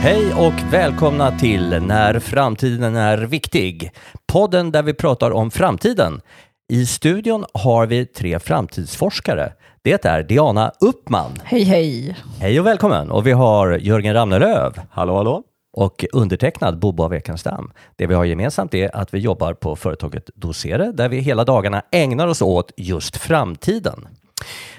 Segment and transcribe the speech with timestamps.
[0.00, 3.90] Hej och välkomna till När framtiden är viktig.
[4.32, 6.20] Podden där vi pratar om framtiden.
[6.72, 9.52] I studion har vi tre framtidsforskare.
[9.82, 11.32] Det är Diana Uppman.
[11.44, 12.16] Hej hej!
[12.40, 13.10] Hej och välkommen.
[13.10, 14.72] Och vi har Jörgen Ramnelöv.
[14.90, 15.42] Hallå, hallå.
[15.72, 17.72] Och undertecknad Bobo av Ekenstam.
[17.96, 21.82] Det vi har gemensamt är att vi jobbar på företaget Dosere där vi hela dagarna
[21.92, 24.08] ägnar oss åt just framtiden.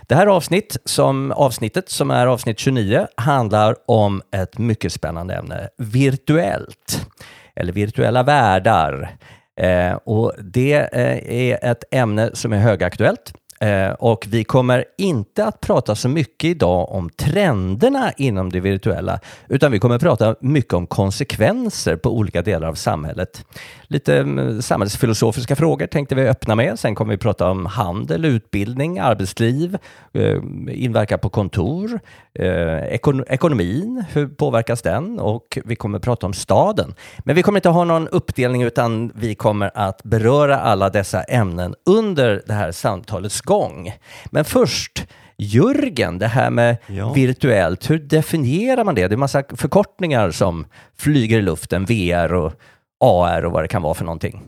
[0.07, 5.69] Det här avsnitt som, avsnittet, som är avsnitt 29, handlar om ett mycket spännande ämne,
[5.77, 7.07] virtuellt,
[7.55, 9.15] eller virtuella världar.
[9.61, 15.45] Eh, och det eh, är ett ämne som är högaktuellt Eh, och vi kommer inte
[15.45, 20.35] att prata så mycket idag om trenderna inom det virtuella, utan vi kommer att prata
[20.39, 23.45] mycket om konsekvenser på olika delar av samhället.
[23.87, 26.79] Lite mm, samhällsfilosofiska frågor tänkte vi öppna med.
[26.79, 29.77] Sen kommer vi prata om handel, utbildning, arbetsliv,
[30.13, 31.99] eh, inverkan på kontor,
[32.33, 32.83] eh,
[33.27, 35.19] ekonomin, hur påverkas den?
[35.19, 36.93] Och vi kommer att prata om staden.
[37.19, 41.75] Men vi kommer inte ha någon uppdelning utan vi kommer att beröra alla dessa ämnen
[41.85, 43.91] under det här samtalets gång.
[44.25, 47.13] Men först, Jörgen, det här med ja.
[47.13, 49.07] virtuellt, hur definierar man det?
[49.07, 50.65] Det är massa förkortningar som
[50.97, 52.53] flyger i luften, VR och
[52.99, 54.41] AR och vad det kan vara för någonting.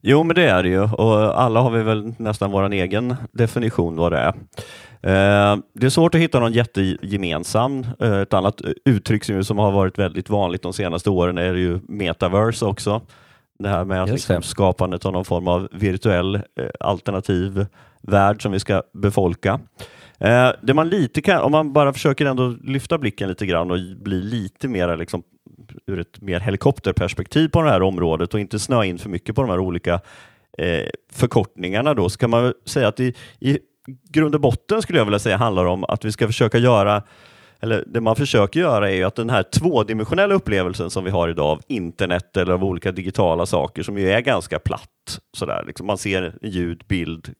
[0.00, 3.96] Jo, men det är det ju och alla har vi väl nästan vår egen definition
[3.96, 4.34] vad det är.
[5.02, 7.86] Eh, det är svårt att hitta någon jättegemensam.
[8.00, 12.64] Eh, ett annat uttryck som har varit väldigt vanligt de senaste åren är ju metaverse
[12.64, 13.00] också.
[13.58, 16.42] Det här med att liksom skapandet av någon form av virtuell eh,
[16.80, 17.66] alternativ
[18.02, 19.60] värld som vi ska befolka.
[20.18, 23.78] Eh, det man lite kan, om man bara försöker ändå lyfta blicken lite grann och
[24.02, 25.22] bli lite mer liksom,
[25.86, 29.42] ur ett mer helikopterperspektiv på det här området och inte snöa in för mycket på
[29.42, 30.00] de här olika
[30.58, 33.58] eh, förkortningarna då, så kan man säga att i, i
[34.10, 37.02] grund och botten skulle jag vilja säga handlar om att vi ska försöka göra
[37.62, 41.28] eller det man försöker göra är ju att den här tvådimensionella upplevelsen som vi har
[41.28, 45.20] idag av internet eller av olika digitala saker som ju är ganska platt.
[45.36, 47.34] Sådär, liksom man ser ljud, bild,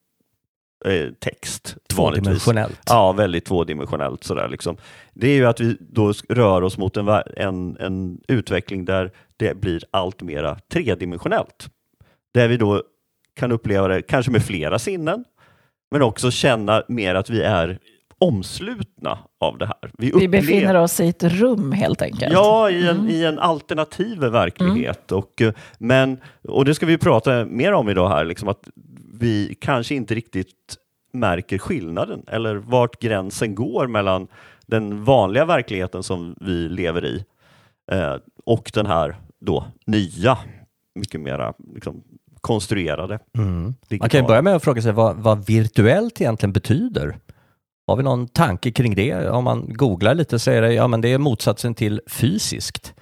[0.84, 1.76] eh, text.
[1.88, 2.81] Tvådimensionellt.
[2.87, 4.25] Ja, väldigt tvådimensionellt.
[4.25, 4.76] Sådär, liksom.
[5.15, 9.60] Det är ju att vi då rör oss mot en, en, en utveckling där det
[9.60, 11.69] blir allt mera tredimensionellt.
[12.34, 12.82] Där vi då
[13.34, 15.25] kan uppleva det kanske med flera sinnen,
[15.91, 17.78] men också känna mer att vi är
[18.19, 19.91] omslutna av det här.
[19.99, 22.32] Vi, vi befinner oss i ett rum helt enkelt.
[22.32, 23.09] Ja, i en, mm.
[23.09, 25.10] i en alternativ verklighet.
[25.10, 25.22] Mm.
[25.22, 26.19] Och, eh, men,
[26.49, 28.69] och det ska vi prata mer om idag här, liksom att
[29.22, 30.77] vi kanske inte riktigt
[31.12, 34.28] märker skillnaden eller vart gränsen går mellan
[34.66, 37.25] den vanliga verkligheten som vi lever i
[37.93, 40.38] eh, och den här då nya,
[40.94, 42.03] mycket mera liksom,
[42.41, 43.19] konstruerade.
[43.38, 43.75] Mm.
[44.00, 47.16] Man kan börja med att fråga sig vad, vad virtuellt egentligen betyder.
[47.87, 49.28] Har vi någon tanke kring det?
[49.28, 52.94] Om man googlar lite så är det, ja, men det är motsatsen till fysiskt.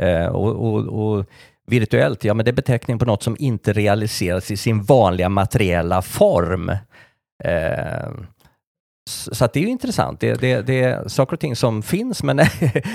[0.00, 1.26] Eh, och, och, och,
[1.66, 6.02] virtuellt, ja men det är beteckning på något som inte realiseras i sin vanliga materiella
[6.02, 6.68] form.
[7.44, 8.10] Eh,
[9.32, 10.20] så det är ju intressant.
[10.20, 12.40] Det, det, det är saker och ting som finns, men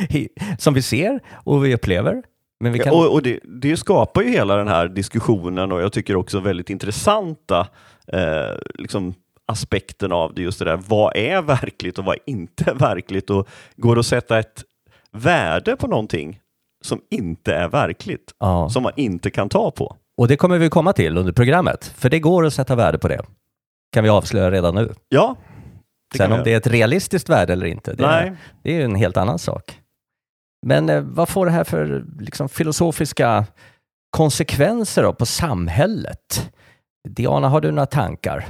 [0.57, 2.23] som vi ser och vi upplever.
[2.59, 2.93] Men vi kan...
[2.93, 6.69] och, och det, det, skapar ju hela den här diskussionen och jag tycker också väldigt
[6.69, 7.67] intressanta
[8.07, 9.13] eh, liksom
[9.45, 13.29] aspekten av det, just det där, vad är verkligt och vad är inte verkligt?
[13.29, 14.63] Och går det att sätta ett
[15.11, 16.39] värde på någonting
[16.81, 18.69] som inte är verkligt, ja.
[18.69, 19.95] som man inte kan ta på?
[20.17, 23.07] Och det kommer vi komma till under programmet, för det går att sätta värde på
[23.07, 23.21] det.
[23.93, 24.93] Kan vi avslöja redan nu.
[25.09, 25.35] Ja.
[26.17, 29.17] Sen om det är ett realistiskt värde eller inte, det, är, det är en helt
[29.17, 29.79] annan sak.
[30.65, 33.45] Men eh, vad får det här för liksom, filosofiska
[34.17, 36.51] konsekvenser på samhället?
[37.09, 38.45] Diana, har du några tankar?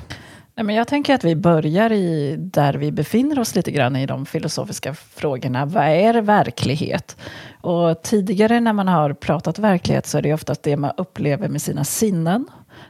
[0.63, 4.25] Men jag tänker att vi börjar i där vi befinner oss lite grann i de
[4.25, 5.65] filosofiska frågorna.
[5.65, 7.17] Vad är verklighet?
[7.61, 11.61] Och tidigare när man har pratat verklighet så är det oftast det man upplever med
[11.61, 12.45] sina sinnen.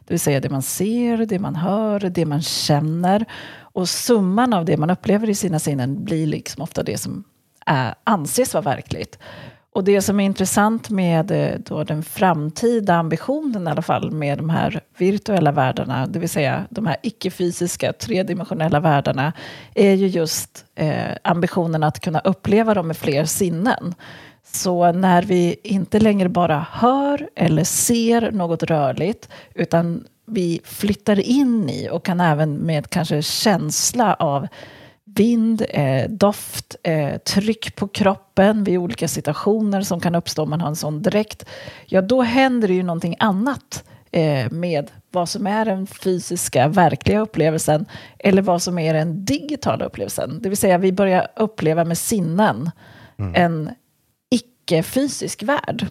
[0.07, 3.25] Det vill säga det man ser, det man hör, det man känner.
[3.59, 7.23] Och summan av det man upplever i sina sinnen blir liksom ofta det som
[7.65, 9.19] är, anses vara verkligt.
[9.73, 14.37] Och det som är intressant med eh, då den framtida ambitionen i alla fall med
[14.37, 19.33] de här virtuella världarna, det vill säga de här icke-fysiska tredimensionella världarna,
[19.75, 23.95] är ju just eh, ambitionen att kunna uppleva dem med fler sinnen.
[24.43, 31.69] Så när vi inte längre bara hör eller ser något rörligt, utan vi flyttar in
[31.69, 34.47] i och kan även med kanske känsla av
[35.05, 40.61] vind, eh, doft, eh, tryck på kroppen vid olika situationer som kan uppstå om man
[40.61, 41.45] har en sån dräkt.
[41.85, 47.19] Ja, då händer det ju någonting annat eh, med vad som är den fysiska, verkliga
[47.19, 47.85] upplevelsen
[48.19, 50.39] eller vad som är den digitala upplevelsen.
[50.41, 52.71] Det vill säga, vi börjar uppleva med sinnen
[53.19, 53.35] mm.
[53.35, 53.71] en
[54.29, 55.87] icke-fysisk värld.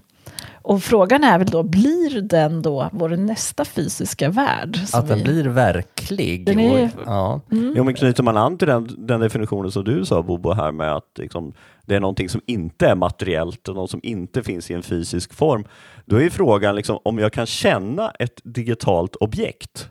[0.70, 4.76] Och frågan är väl då, blir den då vår nästa fysiska värld?
[4.76, 6.46] som Att den vi- blir verklig.
[6.46, 7.40] Den är- och, ja.
[7.50, 10.96] Jo, men knyter man an till den, den definitionen som du sa Bobo här med
[10.96, 11.52] att liksom,
[11.86, 15.34] det är någonting som inte är materiellt och något som inte finns i en fysisk
[15.34, 15.64] form.
[16.06, 19.88] Då är ju frågan liksom, om jag kan känna ett digitalt objekt.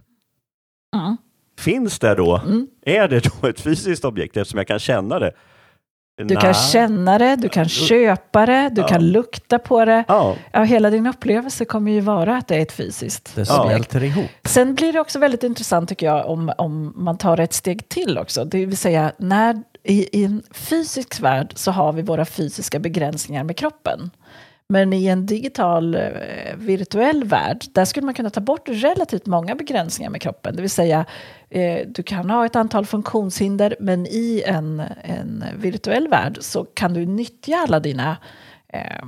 [0.92, 1.18] Ja.
[1.60, 2.38] Finns det då?
[2.38, 2.68] Mm.
[2.86, 5.32] Är det då ett fysiskt objekt eftersom jag kan känna det?
[6.28, 8.88] Du kan känna det, du kan köpa det, du Ja.
[8.88, 10.04] kan lukta på det.
[10.08, 13.64] Ja, Ja, hela din upplevelse kommer ju vara att det är ett fysiskt Det Ja.
[13.64, 14.26] smälter ihop.
[14.44, 18.18] Sen blir det också väldigt intressant tycker jag om, om man tar ett steg till
[18.18, 18.46] också.
[18.46, 23.44] Det vill säga när i, i en fysisk värld så har vi våra fysiska begränsningar
[23.44, 24.10] med kroppen.
[24.74, 29.56] Men i en digital eh, virtuell värld, där skulle man kunna ta bort relativt många
[29.56, 30.56] begränsningar med kroppen.
[30.56, 31.06] Det vill säga,
[31.50, 36.94] eh, du kan ha ett antal funktionshinder, men i en, en virtuell värld så kan
[36.94, 38.18] du nyttja alla dina
[38.68, 39.06] eh,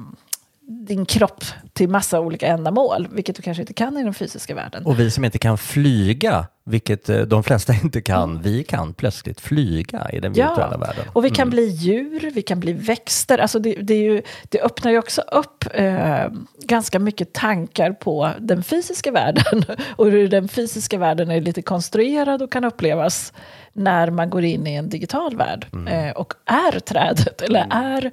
[0.72, 1.44] din kropp
[1.74, 4.86] till massa olika ändamål, vilket du kanske inte kan i den fysiska världen.
[4.86, 9.42] Och vi som inte kan flyga, vilket eh, de flesta inte kan, vi kan plötsligt
[9.42, 11.06] flyga i den Ja, virtuella världen.
[11.14, 13.38] Och vi kan bli djur, vi kan bli växter.
[13.38, 16.26] Alltså det, det, ju, det öppnar ju också upp eh,
[16.64, 19.64] ganska mycket tankar på den fysiska världen.
[19.96, 23.34] Och hur den fysiska världen är lite konstruerad och kan upplevas
[23.74, 25.66] när man går in i en digital värld.
[25.90, 28.06] Eh, och är trädet, eller är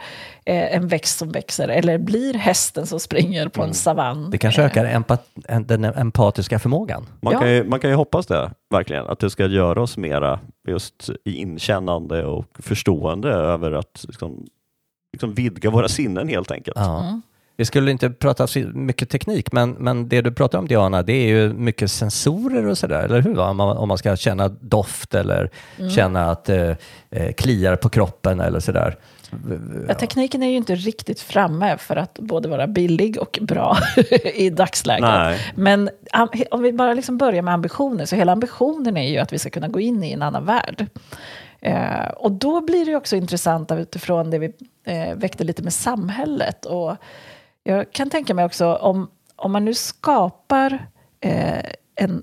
[0.44, 4.30] eh, en växt som växer, eller blir hästen som springer på en savann.
[4.30, 7.06] Det kanske Eh, ökar empat, en- den empatiska förmågan.
[7.20, 7.38] man, Ja.
[7.40, 9.06] kan ju, man kan ju hoppas det, verkligen.
[9.06, 14.46] Att det ska göra oss mera just inkännande och förstående över att liksom,
[15.12, 16.76] liksom vidga våra sinnen helt enkelt.
[16.80, 17.00] Ja.
[17.02, 17.22] Mm.
[17.56, 21.12] Vi skulle inte prata så mycket teknik, men, men det du pratar om Diana, det
[21.12, 23.38] är ju mycket sensorer och sådär, eller hur?
[23.38, 25.90] Om man, om man ska känna doft eller Mm.
[25.90, 26.76] känna att det
[27.10, 28.96] eh, kliar på kroppen eller sådär.
[29.88, 33.76] Ja, tekniken är ju inte riktigt framme för att både vara billig och bra
[34.34, 35.02] i dagsläget.
[35.02, 35.38] Nej.
[35.54, 35.90] Men
[36.50, 39.50] om vi bara liksom börjar med ambitioner, så hela ambitionen är ju att vi ska
[39.50, 40.86] kunna gå in i en annan värld.
[41.60, 44.52] Eh, och då blir det också intressant utifrån det vi
[44.84, 46.64] eh, väckte lite med samhället.
[46.64, 46.96] Och
[47.62, 50.86] jag kan tänka mig också om, om man nu skapar
[51.20, 51.64] eh,
[51.94, 52.22] en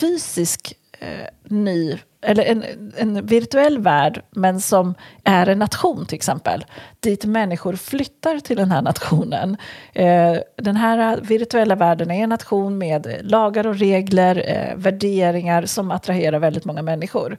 [0.00, 0.74] fysisk
[1.04, 2.64] Eh, ny eller en,
[2.96, 6.64] en virtuell värld, men som är en nation till exempel,
[7.00, 9.56] dit människor flyttar till den här nationen.
[9.92, 15.90] Eh, den här virtuella världen är en nation med lagar och regler, eh, värderingar som
[15.90, 17.36] attraherar väldigt många människor.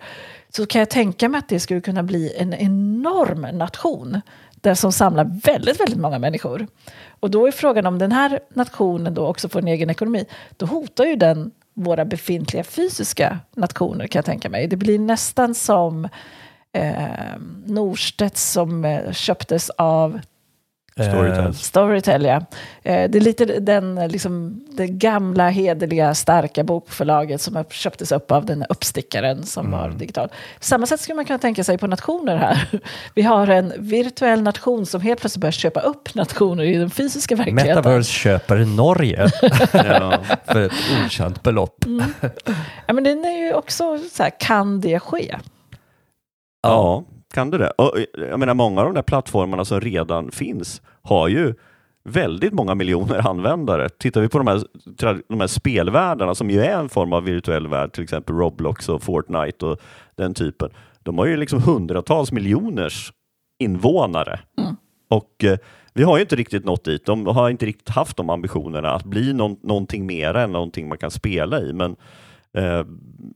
[0.50, 4.22] Så kan jag tänka mig att det skulle kunna bli en enorm nation
[4.62, 6.68] där som samlar väldigt, väldigt många människor.
[7.20, 10.26] Och då är frågan om den här nationen då också får en egen ekonomi,
[10.58, 14.68] då hotar ju den våra befintliga fysiska nationer kan jag tänka mig.
[14.68, 16.06] Det blir nästan som
[16.74, 20.20] eh, Norstedt som eh, köptes av
[21.00, 21.46] Storytel.
[21.46, 22.26] Eh, Storytel.
[22.26, 22.36] Ja.
[22.84, 28.46] Eh, det är lite den, liksom, det gamla, hederliga, starka bokförlaget som köptes upp av
[28.46, 30.28] den uppstickaren som var digital.
[30.30, 30.34] På
[30.64, 32.68] samma sätt skulle man kunna tänka sig på nationer här.
[33.14, 37.36] Vi har en virtuell nation som helt plötsligt börjar köpa upp nationer i den fysiska
[37.36, 37.76] verkligheten.
[37.76, 39.30] Metaverse köper Norge
[39.74, 40.18] Ja.
[40.46, 40.72] för ett
[41.06, 41.86] okänt belopp.
[42.86, 45.36] Ja, men den är ju också så här, kan det ske?
[46.64, 47.04] Ja,
[47.36, 47.70] kan det det?
[47.70, 51.54] Och, jag menar, många av de där plattformarna som redan finns har ju
[52.04, 53.90] väldigt många miljoner användare.
[53.90, 54.64] Tittar vi på de här,
[55.30, 59.04] de här spelvärldarna som ju är en form av virtuell värld, till exempel Roblox och
[59.04, 59.80] Fortnite och
[60.16, 60.70] den typen.
[61.04, 63.14] De har ju liksom hundratals miljoners
[63.60, 64.40] invånare.
[64.58, 64.76] Mm.
[65.10, 65.58] Och eh,
[65.94, 67.06] vi har ju inte riktigt nått dit.
[67.06, 70.98] De har inte riktigt haft de ambitionerna att bli någon, någonting mer än någonting man
[70.98, 71.74] kan spela i.
[71.74, 71.96] Men
[72.56, 72.84] eh,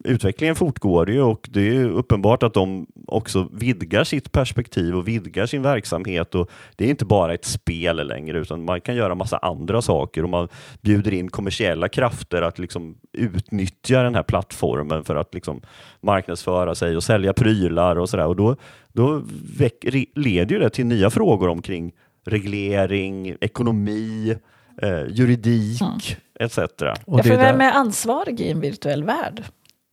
[0.03, 5.07] utvecklingen fortgår ju och det är ju uppenbart att de också vidgar sitt perspektiv och
[5.07, 6.35] vidgar sin verksamhet.
[6.35, 10.23] Och Det är inte bara ett spel längre utan man kan göra massa andra saker
[10.23, 10.47] och man
[10.81, 15.61] bjuder in kommersiella krafter att liksom utnyttja den här plattformen för att liksom
[16.01, 18.27] marknadsföra sig och sälja prylar och sådär.
[18.27, 18.55] Och då,
[18.87, 19.21] då
[19.57, 19.85] väck,
[20.15, 21.91] leder ju det till nya frågor omkring
[22.25, 24.35] reglering, ekonomi,
[24.81, 26.57] eh, juridik etc.
[26.57, 29.43] Och Ja, det för vem är ansvarig i en virtuell värld?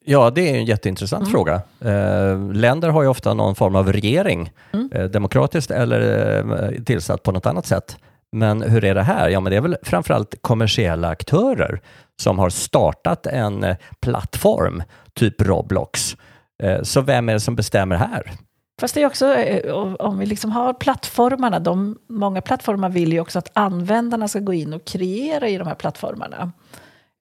[0.05, 1.33] Ja, det är en jätteintressant Mm.
[1.33, 1.55] fråga.
[1.81, 4.91] Eh, länder har ju ofta någon form av regering, Mm.
[4.93, 6.01] eh, demokratiskt eller
[6.77, 7.97] eh, tillsatt på något annat sätt.
[8.33, 9.29] Men hur är det här?
[9.29, 11.81] Ja, men det är väl framförallt kommersiella aktörer
[12.23, 14.83] som har startat en eh, plattform,
[15.15, 16.17] typ Roblox.
[16.63, 18.33] Eh, så vem är det som bestämmer här?
[18.81, 23.21] Fast det är också, eh, om vi liksom har plattformarna, de, många plattformar vill ju
[23.21, 26.53] också att användarna ska gå in och kreera i de här plattformarna.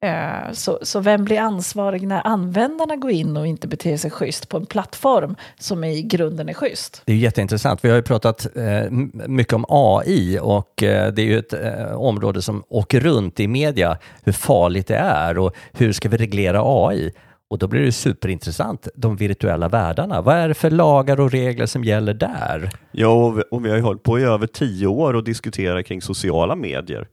[0.04, 4.50] Eh, så, så vem blir ansvarig när användarna går in och inte beter sig schysst
[4.50, 7.02] på en plattform som i grunden är schysst?
[7.06, 7.86] Det är jätteintressant.
[7.86, 8.92] Vi har ju pratat eh,
[9.28, 13.48] mycket om AI och eh, det är ju ett eh, område som åker runt i
[13.48, 17.12] media, hur farligt det är och hur ska vi reglera AI?
[17.50, 20.22] Och då blir det superintressant, de virtuella världarna.
[20.22, 22.70] Vad är det för lagar och regler som gäller där?
[22.92, 25.86] Ja, och vi, och vi har ju hållit på i över tio år och diskuterat
[25.86, 27.08] kring sociala medier.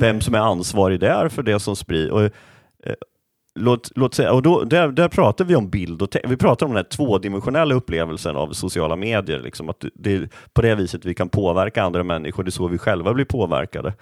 [0.00, 2.12] Vem som är ansvarig där för det som sprids.
[2.12, 2.30] Och, eh,
[3.60, 6.66] låt, låt säga, och då, där, där pratar vi om bild och te- vi pratar
[6.66, 9.40] om den här tvådimensionella upplevelsen av sociala medier.
[9.40, 12.68] Liksom, att det är på det viset vi kan påverka andra människor, det är så
[12.68, 13.94] vi själva blir påverkade.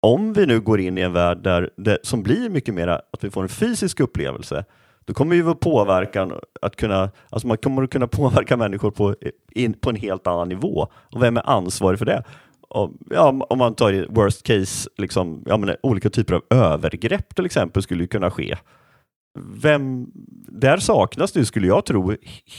[0.00, 3.24] Om vi nu går in i en värld där det, som blir mycket mer att
[3.24, 4.64] vi får en fysisk upplevelse,
[5.04, 9.14] då kommer ju vår påverkan att kunna, alltså man kommer att kunna påverka människor på,
[9.50, 10.88] in, på en helt annan nivå.
[10.94, 12.24] Och vem är ansvarig för det?
[12.68, 17.34] Och, ja, om man tar i worst case, liksom, ja, men olika typer av övergrepp
[17.34, 18.56] till exempel skulle ju kunna ske.
[19.38, 20.06] Vem,
[20.48, 22.16] där saknas det, skulle jag tro,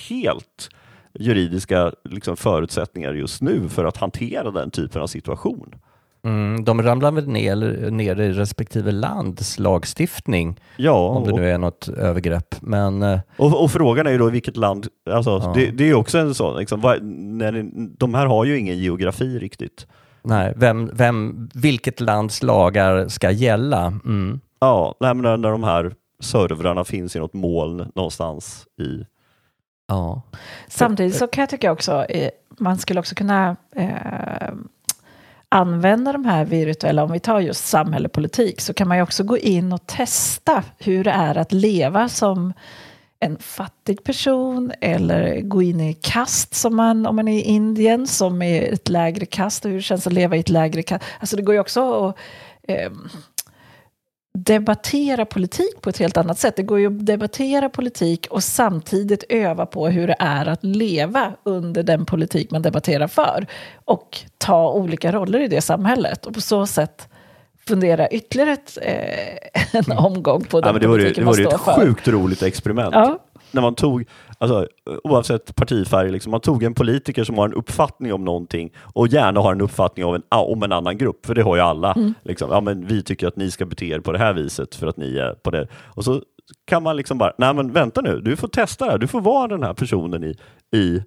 [0.10, 0.70] helt
[1.14, 5.76] juridiska liksom, förutsättningar just nu för att hantera den typen av situation.
[6.24, 7.56] Mm, de ramlar väl ner,
[7.92, 12.56] ner i respektive lands lagstiftning Ja, om det och, nu är något övergrepp.
[12.62, 15.52] Men eh, och, och frågan är ju då i vilket land, alltså, Ja.
[15.56, 18.78] det, det är ju också en sån, liksom, vad, när, de här har ju ingen
[18.78, 19.88] geografi riktigt.
[20.24, 23.86] nej, vem, vem, vilket lands lagar ska gälla?
[24.06, 24.40] Mm.
[24.60, 29.06] Ja, nej, men när, när de här servrarna finns i något moln någonstans i...
[29.88, 30.22] Ja.
[30.68, 34.54] Samtidigt så kan jag tycka också, eh, man skulle också kunna eh,
[35.52, 39.04] använda de här virtuella, om vi tar just samhälle och politik, så kan man ju
[39.04, 42.54] också gå in och testa hur det är att leva som
[43.20, 48.08] en fattig person eller gå in i kast som man, om man är i Indien,
[48.08, 51.06] som är ett lägre kast och hur det känns att leva i ett lägre kast.
[51.20, 52.18] Alltså det går ju också att
[52.68, 52.92] eh,
[54.34, 56.56] debattera politik på ett helt annat sätt.
[56.56, 61.34] Det går ju att debattera politik och samtidigt öva på hur det är att leva
[61.44, 63.48] under den politik man debatterar för
[63.86, 67.08] och ta olika roller i det samhället och på så sätt
[67.68, 71.38] fundera ytterligare ett, eh, en omgång på den Ja, men det var ju, det var
[71.38, 71.86] ju ett för.
[71.86, 72.96] sjukt roligt experiment.
[72.96, 73.20] Ja.
[73.52, 74.06] När man tog,
[74.42, 74.68] alltså,
[75.04, 79.40] oavsett partifärg, liksom, man tog en politiker som har en uppfattning om någonting och gärna
[79.40, 81.94] har en uppfattning om en, om en annan grupp, för det har ju alla.
[81.94, 82.14] Mm.
[82.24, 84.88] Liksom, ja, men vi tycker att ni ska bete er på det här viset för
[84.88, 85.68] att ni är på det.
[85.86, 86.22] Och så
[86.66, 89.22] kan man liksom bara, nej men vänta nu, du får testa det här, du får
[89.22, 90.38] vara den här personen i,
[90.78, 91.04] i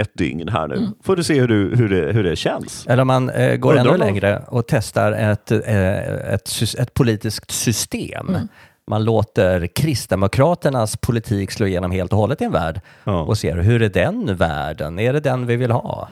[0.00, 0.74] ett dygn här nu.
[0.74, 0.90] Mm.
[1.02, 2.86] Får du se hur, du, hur, det, hur det känns.
[2.86, 7.50] Eller om man eh, går Undrar ännu längre och testar ett, eh, ett, ett politiskt
[7.50, 8.28] system.
[8.28, 8.48] Mm.
[8.90, 13.22] Man låter Kristdemokraternas politik slå igenom helt och hållet i en värld Ja.
[13.22, 14.98] och ser hur är den världen?
[14.98, 16.08] Är det den vi vill ha?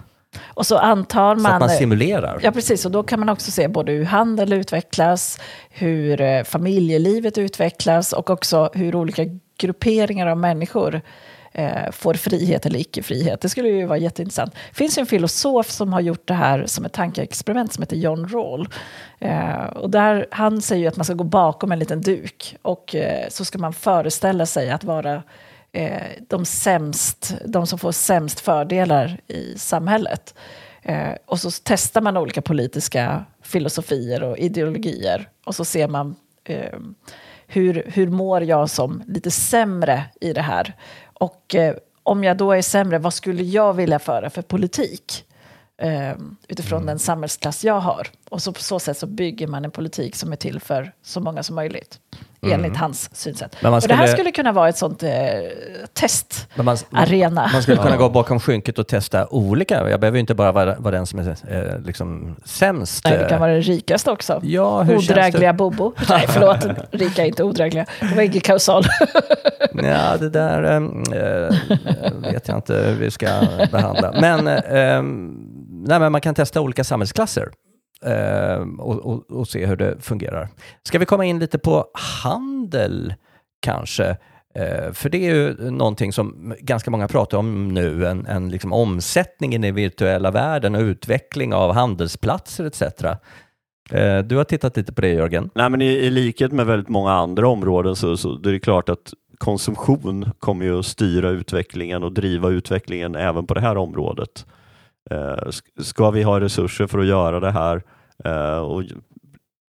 [0.47, 1.53] Och så antar Så man...
[1.53, 2.41] att man simulerar.
[2.43, 2.85] Ja, precis.
[2.85, 5.39] Och då kan man också se både hur handel utvecklas,
[5.71, 9.23] hur eh, familjelivet utvecklas och också hur olika
[9.59, 11.01] grupperingar av människor
[11.53, 13.41] eh, får frihet eller icke-frihet.
[13.41, 14.55] Det skulle ju vara jätteintressant.
[14.55, 17.97] Det finns ju en filosof som har gjort det här som ett tankeexperiment som heter
[17.97, 18.69] John Rawl.
[19.19, 22.95] Eh, och där, han säger ju att man ska gå bakom en liten duk och
[22.95, 25.23] eh, så ska man föreställa sig att vara
[25.73, 30.35] eh, de, sämst, de som får sämst fördelar i samhället.
[30.83, 36.79] Eh, och så testar man olika politiska filosofier och ideologier och så ser man eh,
[37.47, 40.75] hur, hur mår jag som lite sämre i det här?
[41.21, 45.25] Och eh, om jag då är sämre, vad skulle jag vilja föra för politik?
[45.77, 46.17] Eh,
[46.49, 48.09] utifrån den samhällsklass jag har.
[48.29, 51.21] Och så på så sätt så bygger man en politik som är till för så
[51.21, 52.01] många som möjligt.
[52.43, 53.55] Enligt hans synsätt.
[53.55, 55.11] Och det här skulle- skulle kunna vara ett sånt eh,
[55.93, 56.49] test.
[56.55, 56.77] Men man.
[57.53, 59.91] Man skulle kunna gå bakom skynket och testa olika.
[59.91, 63.05] Jag behöver ju inte bara vara, vara den som är eh, liksom sämst.
[63.05, 64.41] Nej, det kan eh, vara den rikaste också.
[64.43, 65.57] Ja, hur känns Odrägliga det?
[65.59, 65.93] Bobo.
[66.09, 66.67] Nej, förlåt.
[66.91, 67.87] Rika är inte odrägliga.
[68.01, 68.85] Det var ingen kausal.
[69.83, 70.81] Ja, det där äh,
[72.33, 73.29] vet jag inte hur vi ska
[73.73, 74.13] behandla.
[74.21, 75.03] Men, äh,
[75.89, 77.49] nej, men man kan testa olika samhällsklasser eh,
[78.07, 80.49] Ehm, och, och, och se hur det fungerar.
[80.83, 81.87] Ska vi komma in lite på
[82.23, 83.15] handel
[83.61, 84.17] kanske?
[84.55, 88.73] Eh, För det är ju någonting som ganska många pratar om nu, en, en liksom
[88.73, 92.83] omsättning i den virtuella världen och utveckling av handelsplatser etc.
[93.91, 95.51] Ehm, du har tittat lite på det Jörgen.
[95.55, 98.61] Nej, men i, I likhet med väldigt många andra områden så, så det är det
[98.61, 103.77] klart att konsumtion kommer ju att styra utvecklingen och driva utvecklingen även på det här
[103.77, 104.47] området.
[105.11, 107.83] Eh, ska vi ha resurser för att göra det här
[108.25, 108.85] eh, och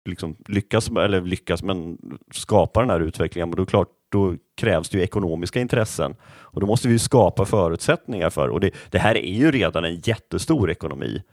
[0.09, 1.97] liksom lyckas, eller lyckas, men
[2.31, 6.67] skapa den här utvecklingen, men då, klart, då krävs det ju ekonomiska intressen och då
[6.67, 11.23] måste vi skapa förutsättningar för och det, det här är ju redan en jättestor ekonomi.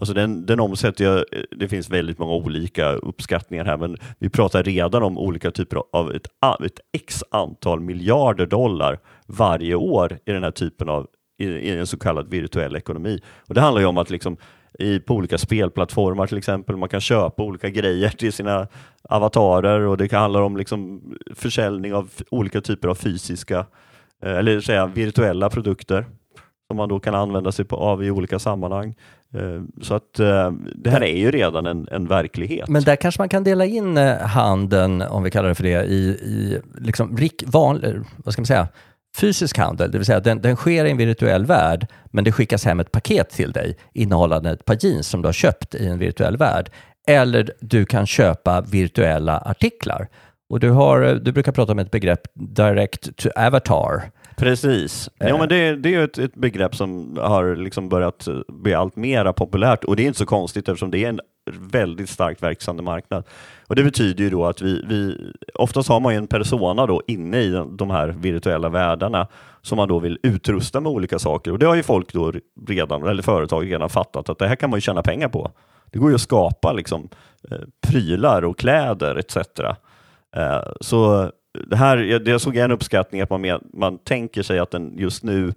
[0.00, 1.24] Alltså den, den omsätter ju,
[1.56, 6.12] det finns väldigt många olika uppskattningar här, men vi pratar redan om olika typer av
[6.12, 6.26] ett,
[6.64, 11.06] ett x antal miljarder dollar varje år i den här typen av
[11.42, 13.20] i, i en så kallad virtuell ekonomi.
[13.48, 14.36] Och Det handlar ju om att liksom
[14.78, 16.76] i, på olika spelplattformar till exempel.
[16.76, 18.68] Man kan köpa olika grejer till sina
[19.08, 21.02] avatarer och det kan handla om liksom
[21.34, 23.66] försäljning av olika typer av fysiska
[24.22, 26.04] eh, eller säga virtuella produkter
[26.66, 28.94] som man då kan använda sig på, av i olika sammanhang.
[29.34, 32.68] Eh, så att eh, det här är ju redan en, en verklighet.
[32.68, 35.84] Men där kanske man kan dela in eh, handeln, om vi kallar det för det,
[35.84, 38.68] i, i liksom rik, van, vad ska man säga,
[39.16, 42.64] fysisk handel, det vill säga den, den sker i en virtuell värld, men det skickas
[42.64, 45.98] hem ett paket till dig innehållande ett par jeans som du har köpt i en
[45.98, 46.70] virtuell värld.
[47.08, 50.08] Eller du kan köpa virtuella artiklar.
[50.50, 54.10] Och du, har, du brukar prata om ett begrepp direct to avatar.
[54.36, 55.10] Precis.
[55.20, 55.38] Eh.
[55.38, 59.84] men det, det är ett, ett begrepp som har liksom börjat bli allt mer populärt
[59.84, 61.20] och det är inte så konstigt eftersom det är en
[61.50, 63.24] väldigt starkt växande marknad.
[63.66, 67.02] Och Det betyder ju då att vi, vi oftast har man ju en persona då
[67.06, 69.26] inne i de här virtuella världarna
[69.62, 72.32] som man då vill utrusta med olika saker och det har ju folk då
[72.68, 75.50] redan, eller företag redan fattat att det här kan man ju tjäna pengar på.
[75.90, 77.08] Det går ju att skapa liksom
[77.50, 79.36] eh, prylar och kläder etc.
[80.36, 84.58] Eh, så det här, jag, jag såg en uppskattning att man, med, man tänker sig
[84.58, 85.52] att den just nu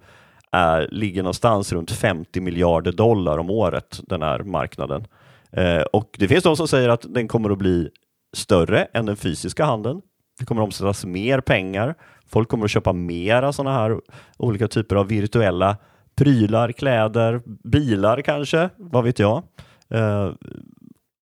[0.52, 5.06] är, ligger någonstans runt 50 miljarder dollar om året, den här marknaden.
[5.52, 7.90] Eh, och det finns de som säger att den kommer att bli
[8.36, 10.00] större än den fysiska handeln.
[10.38, 11.94] Det kommer att omsättas mer pengar.
[12.26, 14.00] Folk kommer att köpa mera sådana här
[14.36, 15.76] olika typer av virtuella
[16.16, 19.42] prylar, kläder, bilar kanske, vad vet jag.
[19.88, 20.30] Eh,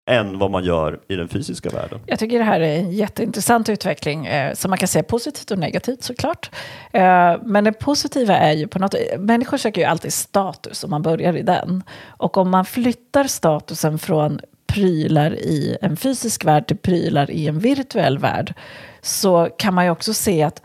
[0.07, 2.01] än vad man gör i den fysiska världen.
[2.07, 5.59] Jag tycker det här är en jätteintressant utveckling eh, som man kan säga positivt och
[5.59, 6.51] negativt såklart.
[6.93, 11.03] Eh, men det positiva är ju på något människor söker ju alltid status om man
[11.03, 11.83] börjar i den.
[12.07, 17.59] Och om man flyttar statusen från prylar i en fysisk värld till prylar i en
[17.59, 18.55] virtuell värld
[19.03, 20.63] så kan man ju också se att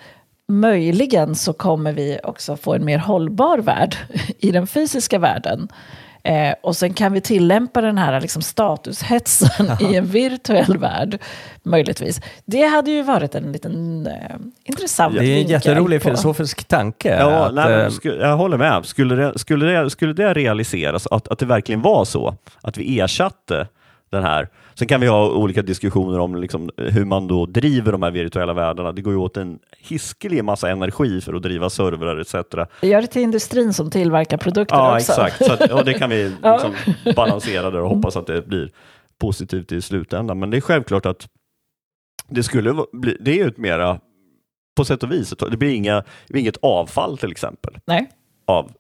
[0.48, 3.98] möjligen så kommer vi också få en mer hållbar värld
[4.40, 5.70] i den fysiska världen.
[6.24, 11.22] Eh, och sen kan vi tillämpa den här liksom, statushetsen i en virtuell värld,
[11.64, 12.22] möjligtvis.
[12.46, 14.14] Det hade ju varit en liten eh,
[14.64, 16.08] intressant Det är en jätterolig på.
[16.08, 17.18] filosofisk tanke.
[17.20, 18.86] Ja, att, nej, eh, jag håller med.
[18.86, 23.00] Skulle det, skulle det, skulle det realiseras, att, att det verkligen var så, att vi
[23.00, 23.68] ersatte
[24.10, 24.50] den här.
[24.80, 28.54] Sen kan vi ha olika diskussioner om liksom hur man då driver de här virtuella
[28.54, 28.92] världarna.
[28.92, 32.34] Det går ju åt en hiskelig massa energi för att driva servrar etc.
[32.82, 35.12] Gör det till industrin som tillverkar produkter ja, också.
[35.12, 36.76] Exakt, så att, ja, det kan vi liksom
[37.16, 38.72] balansera där och hoppas att det blir
[39.18, 40.40] positivt i slutändan.
[40.40, 41.28] Men det är självklart att
[42.30, 44.00] det skulle bli, det är ju ett mera,
[44.78, 47.78] på sätt och vis, det blir inga, inget avfall till exempel.
[47.86, 48.10] Nej.
[48.48, 48.72] Av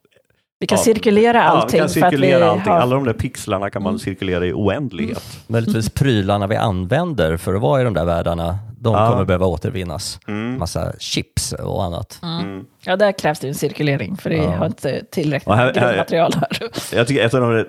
[0.59, 1.79] vi kan ja, cirkulera allting.
[1.79, 2.73] Ja, vi kan cirkulera vi allting.
[2.73, 2.79] Har...
[2.79, 3.99] Alla de där pixlarna kan man mm.
[3.99, 5.23] cirkulera i oändlighet.
[5.31, 5.43] Mm.
[5.47, 9.11] Möjligtvis prylarna vi använder för att vara i de där världarna, de ja.
[9.11, 10.19] kommer behöva återvinnas.
[10.27, 10.59] Mm.
[10.59, 12.19] Massa chips och annat.
[12.23, 12.39] Mm.
[12.39, 12.65] mm.
[12.85, 14.55] Ja, där krävs det en cirkulering, för det ja.
[14.55, 16.69] har inte tillräckligt här, grundmaterial här.
[16.93, 17.65] Jag tycker ett av de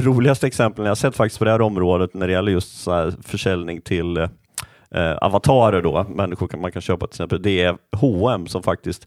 [0.00, 3.80] roligaste exemplen jag sett faktiskt på det här området när det gäller just så försäljning
[3.80, 8.62] till eh, avatarer då, människor kan, man kan köpa till exempel, det är H&M som
[8.62, 9.06] faktiskt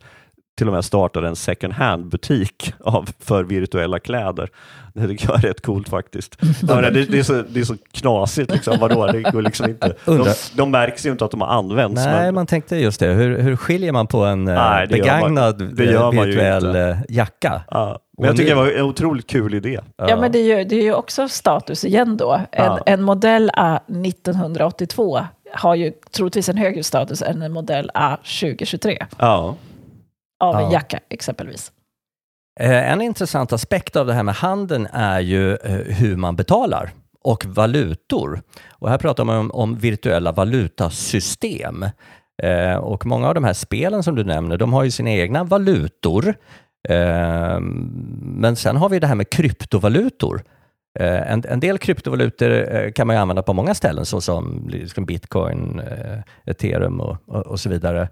[0.57, 2.73] till och med startade en second hand-butik
[3.19, 4.49] för virtuella kläder.
[4.93, 6.41] Det tycker jag är rätt coolt faktiskt.
[6.61, 8.77] det, det, är så, det är så knasigt, liksom.
[8.79, 9.07] Vadå?
[9.07, 9.95] Det går liksom inte.
[10.05, 12.05] De, de märks ju inte att de har använts.
[12.05, 12.33] Nej, men...
[12.33, 13.07] man tänkte just det.
[13.07, 17.61] Hur, hur skiljer man på en eh, Nej, begagnad man, virtuell eh, jacka?
[17.71, 17.99] Ja.
[18.17, 19.79] Men jag tycker det var en otroligt kul idé.
[19.97, 22.33] Ja, ja men det är, ju, det är ju också status igen då.
[22.33, 22.79] En, ja.
[22.85, 25.19] en modell A 1982
[25.53, 29.05] har ju troligtvis en högre status än en modell A 2023.
[29.17, 29.55] Ja
[30.39, 30.65] av ja.
[30.65, 31.71] en jacka exempelvis.
[32.59, 36.91] Eh, en intressant aspekt av det här med handeln är ju eh, hur man betalar
[37.23, 38.41] och valutor.
[38.69, 41.85] Och här pratar man om, om virtuella valutasystem.
[42.43, 45.43] Eh, och många av de här spelen som du nämner, de har ju sina egna
[45.43, 46.33] valutor.
[48.21, 50.43] men sen har vi det här med kryptovalutor.
[50.99, 55.81] En, en, del kryptovalutor kan man ju använda på många ställen såsom liksom bitcoin,
[56.45, 58.07] ethereum och, och, och så vidare.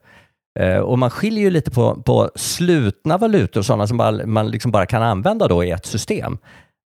[0.60, 4.72] Eh, och man skiljer ju lite på, på slutna valutor, sådana som man, man liksom
[4.72, 6.38] bara kan använda då i ett system.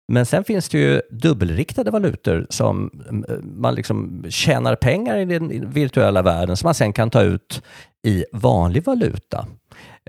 [0.08, 2.92] Men sen finns det ju dubbelriktade valutor som
[3.30, 7.62] eh, man liksom tjänar pengar i den virtuella världen som man sen kan ta ut
[8.04, 9.48] i vanlig valuta.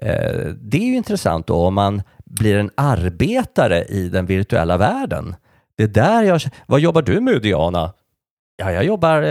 [0.02, 5.34] Eh, det är ju intressant då om man blir en arbetare i den virtuella världen.
[5.76, 6.40] Det är där jag...
[6.66, 7.92] Vad jobbar du med Diana?
[8.56, 9.22] Ja, jag jobbar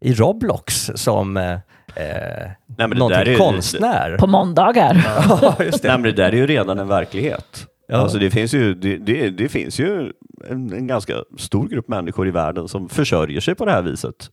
[0.00, 1.58] i Roblox som
[1.96, 4.16] eh, Nej, någonting konstnär.
[4.18, 4.94] På måndagar.
[5.42, 5.88] Ja, just det.
[5.88, 7.66] Nej, men det där är ju redan en verklighet.
[7.88, 7.96] Ja.
[7.96, 10.12] Alltså det finns ju, det, det, det finns ju
[10.48, 14.30] en, en, ganska stor grupp människor i världen som försörjer sig på det här viset.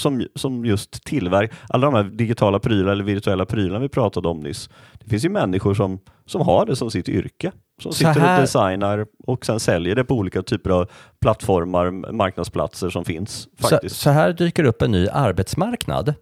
[0.00, 4.40] Som, som just tillverkar alla de här digitala prylar eller virtuella prylarna vi pratade om
[4.40, 4.70] nyss.
[5.04, 7.52] Det finns ju människor som, som har det som sitt yrke.
[7.82, 8.34] Som sitter här...
[8.34, 10.90] och designar och sen säljer det på olika typer av
[11.20, 13.48] plattformar, marknadsplatser som finns.
[13.60, 13.96] Faktiskt.
[13.96, 16.14] Så, så här dyker upp en ny arbetsmarknad.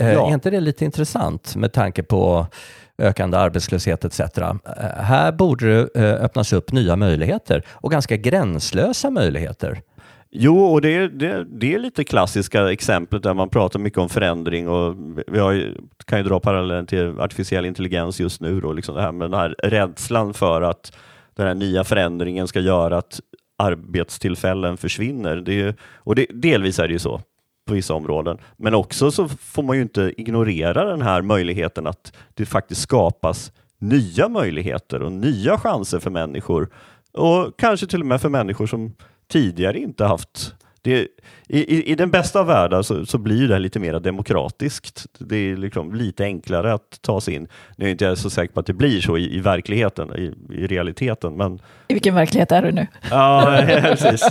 [0.00, 0.28] Eh, ja.
[0.28, 2.46] Är inte det lite intressant med tanke på
[2.98, 4.20] ökande arbetslöshet etc.
[4.20, 4.58] Eh,
[4.96, 9.80] här borde det eh, öppnas upp nya möjligheter och ganska gränslösa möjligheter.
[10.32, 14.68] Jo, och det, det, det är lite klassiska exemplet där man pratar mycket om förändring
[14.68, 19.02] och vi har, kan ju dra parallellen till artificiell intelligens just nu, då, liksom det
[19.02, 20.92] här med den här rädslan för att
[21.34, 23.20] den här nya förändringen ska göra att
[23.58, 25.36] arbetstillfällen försvinner.
[25.36, 27.20] Det är, och det, delvis är det ju så
[27.70, 28.38] på vissa områden.
[28.56, 33.52] Men också så får man ju inte ignorera den här möjligheten att det faktiskt skapas
[33.78, 36.68] nya möjligheter och nya chanser för människor
[37.12, 38.94] och kanske till och med för människor som
[39.28, 41.08] tidigare inte haft det,
[41.48, 45.06] i, i, den bästa av världar så, så, blir det lite mer demokratiskt.
[45.18, 47.48] Det är liksom lite enklare att ta sig in.
[47.76, 50.34] Nu är inte jag så säker på att det blir så i, i verkligheten, i,
[50.54, 51.36] i, realiteten.
[51.36, 51.60] Men...
[51.88, 52.86] I vilken verklighet är du nu?
[53.10, 54.22] Ja, precis.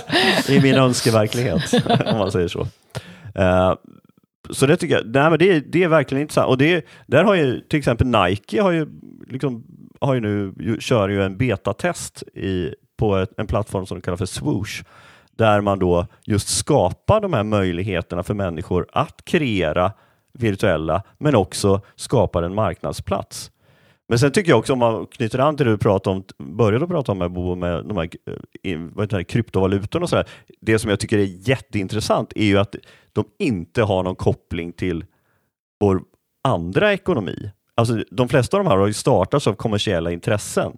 [0.50, 1.74] I min önskeverklighet,
[2.06, 2.68] om man säger så.
[3.40, 3.76] Uh,
[4.50, 6.48] så det tycker jag, nej, men det, det är verkligen intressant.
[6.48, 8.88] Och det, där har ju till exempel Nike har ju,
[9.28, 9.64] liksom,
[10.02, 14.18] har ju nu, kör ju en betatest i, på ett, en plattform som de kallar
[14.18, 14.84] för Swoosh,
[15.32, 19.92] där man då just skapar de här möjligheterna för människor att kreera
[20.34, 23.52] virtuella, men också skapar en marknadsplats.
[24.10, 26.24] Men sen tycker jag också om man knyter an till det du pratade om,
[26.58, 28.10] började prata om med, Bo, med de här,
[28.64, 30.26] eh, vad heter kryptovalutorna och sådär.
[30.62, 32.76] Det som jag tycker är jätteintressant är ju att
[33.14, 35.06] de inte har någon koppling till
[35.80, 36.02] vår
[36.44, 37.52] andra ekonomi.
[37.76, 40.78] Alltså, de flesta av de här har ju startats av kommersiella intressen.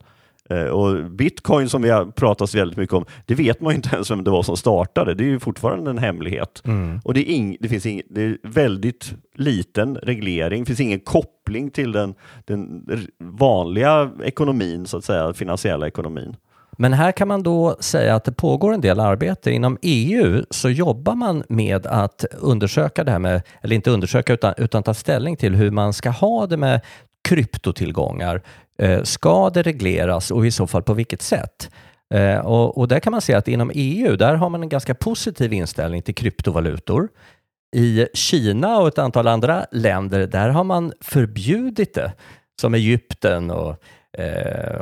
[0.51, 3.89] Eh, och Bitcoin som vi har pratat väldigt mycket om, det vet man ju inte
[3.93, 5.13] ens vem det var som startade.
[5.13, 6.61] Det är ju fortfarande en hemlighet.
[6.65, 6.99] Mm.
[7.03, 10.99] Och det är, ing, det, finns ing, det är väldigt liten reglering, det finns ingen
[10.99, 12.85] koppling till den, den
[13.19, 16.35] vanliga ekonomin, så att säga, finansiella ekonomin.
[16.77, 19.51] Men här kan man då säga att det pågår en del arbete.
[19.51, 24.53] Inom EU så jobbar man med att undersöka det här med, eller inte undersöka utan,
[24.57, 26.81] utan ta ställning till hur man ska ha det med
[27.23, 28.41] kryptotillgångar.
[28.77, 31.69] Eh, ska det regleras och i så fall på vilket sätt?
[32.13, 34.95] Eh, och, och där kan man se att inom EU, där har man en ganska
[34.95, 37.09] positiv inställning till kryptovalutor.
[37.75, 42.13] I Kina och ett antal andra länder, där har man förbjudit det,
[42.61, 43.83] som Egypten och
[44.17, 44.81] eh,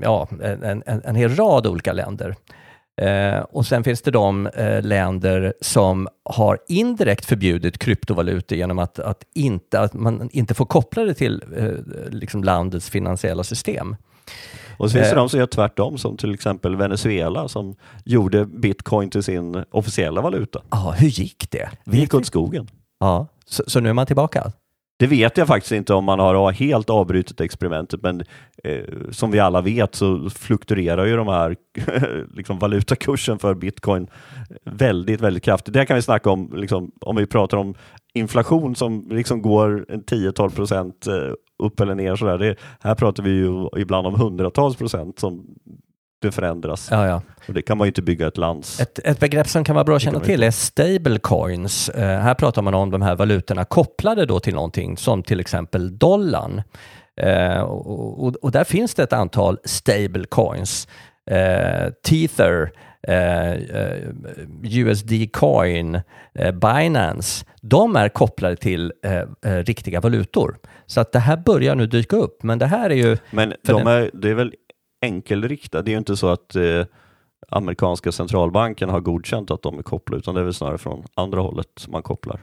[0.00, 2.34] ja, en, en, en hel rad olika länder.
[2.96, 8.98] Eh, och sen finns det de eh, länder som har indirekt förbjudit kryptovalutor genom att,
[8.98, 11.70] att, inte, att man inte får koppla det till eh,
[12.10, 13.96] liksom landets finansiella system.
[14.76, 19.10] Och så finns det de som gör tvärtom, som till exempel Venezuela som gjorde bitcoin
[19.10, 20.62] till sin officiella valuta.
[20.70, 21.68] Ja, hur gick det?
[21.84, 22.68] Det gick åt skogen.
[23.00, 24.52] Ja, så, så nu är man tillbaka?
[24.96, 28.22] Det vet jag faktiskt inte om man har helt avbrutit experimentet, men
[28.64, 31.56] eh, som vi alla vet så fluktuerar ju de här
[32.36, 34.06] liksom valutakursen för bitcoin
[34.64, 35.74] väldigt, väldigt kraftigt.
[35.74, 37.74] Det kan vi snacka om, liksom, om vi pratar om
[38.14, 42.16] inflation som liksom går 10-12 procent eh, upp eller ner.
[42.16, 42.38] Sådär.
[42.38, 45.46] Det, här pratar vi ju ibland om hundratals procent som
[46.24, 46.88] det förändras.
[46.90, 47.22] Ja, ja.
[47.48, 48.80] Och det kan man ju inte bygga ett lands...
[48.80, 51.90] Ett, ett begrepp som kan vara bra att känna till är stablecoins.
[51.98, 55.98] Uh, här pratar man om de här valutorna kopplade då till någonting som till exempel
[55.98, 56.62] dollarn.
[57.24, 60.88] Uh, och, och, och, där finns det ett antal stablecoins.
[61.30, 62.70] Uh, Tether,
[64.62, 66.00] USD coin,
[66.52, 68.92] Binance, de är kopplade till
[69.42, 70.56] riktiga valutor.
[70.86, 73.16] Så att det här börjar nu dyka upp, men det här är ju...
[73.30, 74.54] Men de är, det är väl
[75.04, 75.82] enkelriktad.
[75.82, 76.84] Det är ju inte så att eh,
[77.48, 81.40] amerikanska centralbanken har godkänt att de är kopplade, utan det är väl snarare från andra
[81.40, 82.40] hållet man kopplar.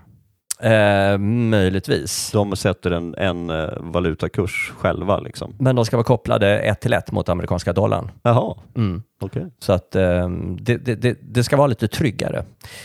[0.61, 2.31] Eh, möjligtvis.
[2.31, 5.19] De sätter en, en eh, valutakurs själva.
[5.19, 5.53] Liksom.
[5.59, 8.11] Men de ska vara kopplade ett till ett mot amerikanska dollarn.
[8.23, 9.03] Jaha, mm.
[9.21, 9.43] Okay.
[9.59, 12.43] Så att eh, det, det, det, ska vara lite tryggare.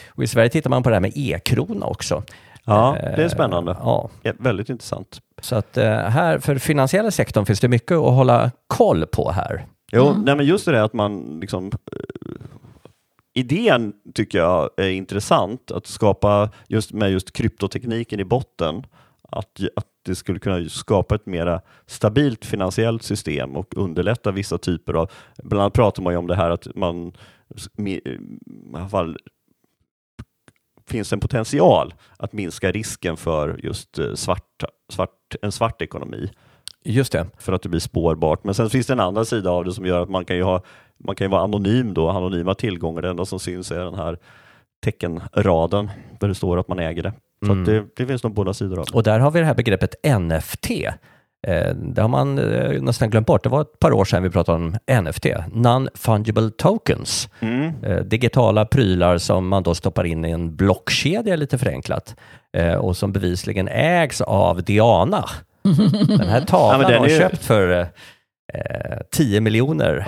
[0.08, 2.22] Och I Sverige tittar man på det här med e-krona också.
[2.64, 3.72] Ja, det är spännande.
[3.72, 4.10] Eh, ja.
[4.22, 4.32] ja.
[4.38, 5.20] väldigt intressant.
[5.42, 9.66] Så att eh, här, för finansiella sektorn finns det mycket att hålla koll på här.
[9.92, 10.22] Jo, mm.
[10.22, 12.36] nej, men just det där att man liksom eh,
[13.34, 18.86] idén tycker jag är intressant, att skapa just med just kryptotekniken i botten,
[19.30, 24.94] att, att det skulle kunna skapa ett mera stabilt finansiellt system och underlätta vissa typer
[24.94, 25.10] av,
[25.42, 27.12] bland annat pratar man ju om det här att man
[27.78, 28.00] i
[28.74, 29.16] alla fall
[30.88, 36.30] finns en potential att minska risken för just svart, svart, en svart ekonomi.
[36.84, 37.26] Just det.
[37.38, 38.44] för att det blir spårbart.
[38.44, 40.42] Men sen finns det en andra sida av det som gör att man kan ju,
[40.42, 40.62] ha,
[41.04, 43.02] man kan ju vara anonym då, anonyma tillgångar.
[43.02, 44.18] Det enda som syns är den här
[44.84, 47.12] teckenraden där det står att man äger det.
[47.46, 47.64] Så Mm.
[47.64, 48.92] det, det finns nog båda sidor av det.
[48.94, 50.70] Och där har vi det här begreppet NFT.
[51.46, 53.42] Eh, det har man eh, nästan glömt bort.
[53.42, 57.28] Det var ett par år sedan vi pratade om NFT, Non-Fungible Tokens.
[57.40, 57.72] Mm.
[57.84, 62.16] Eh, digitala prylar som man då stoppar in i en blockkedja lite förenklat
[62.78, 65.24] och som bevisligen ägs av Diana.
[66.08, 67.86] Den här tavlan Ja, den har ju- köpt för eh,
[69.12, 70.06] 10 miljoner.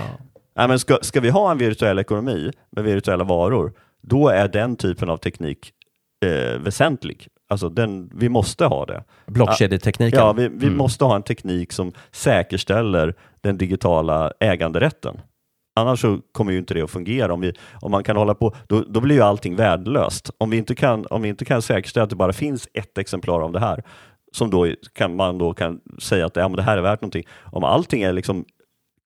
[0.56, 3.72] Nej, men ska, ska vi ha en virtuell ekonomi med virtuella varor,
[4.02, 5.72] då är den typen av teknik
[6.26, 7.26] eh, väsentlig.
[7.50, 9.04] Alltså den, vi måste ha det.
[9.26, 10.18] Blockkedjetekniken.
[10.20, 10.78] Ja, vi, vi Mm.
[10.78, 15.20] måste ha en teknik som säkerställer den digitala äganderätten.
[15.80, 17.32] Annars så kommer ju inte det att fungera.
[17.34, 20.30] Om, vi, om man kan hålla på, då, då blir ju allting värdelöst.
[20.38, 23.40] Om vi, inte kan, om vi inte kan säkerställa att det bara finns ett exemplar
[23.40, 23.82] av det här,
[24.32, 27.24] som då kan man då kan säga att ja, men det här är värt någonting.
[27.52, 28.44] Om allting är liksom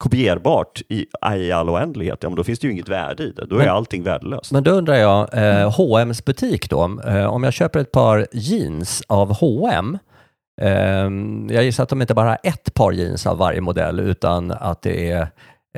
[0.02, 3.46] kopierbart i, i all oändlighet, ja, men då finns det ju inget värde i det.
[3.46, 4.52] Då är Men- allting värdelöst.
[4.52, 9.02] Men då undrar jag, eh, H&M's butik då, eh, om jag köper ett par jeans
[9.08, 9.98] av H&M,
[10.60, 10.70] eh,
[11.56, 14.82] jag gissar att de inte bara har ett par jeans av varje modell utan att
[14.82, 15.26] det är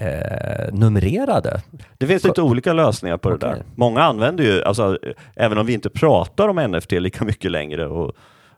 [0.01, 1.61] eh, numrerade.
[1.99, 3.49] Det finns lite olika lösningar på det Okej.
[3.49, 3.63] där.
[3.75, 4.99] Många använder ju, alltså,
[5.37, 8.13] även om vi inte pratar om NFT lika mycket längre och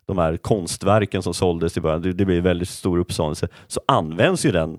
[0.09, 4.47] de här konstverken som såldes i början, det, det blir väldigt stor uppståndelse, så används
[4.47, 4.79] ju den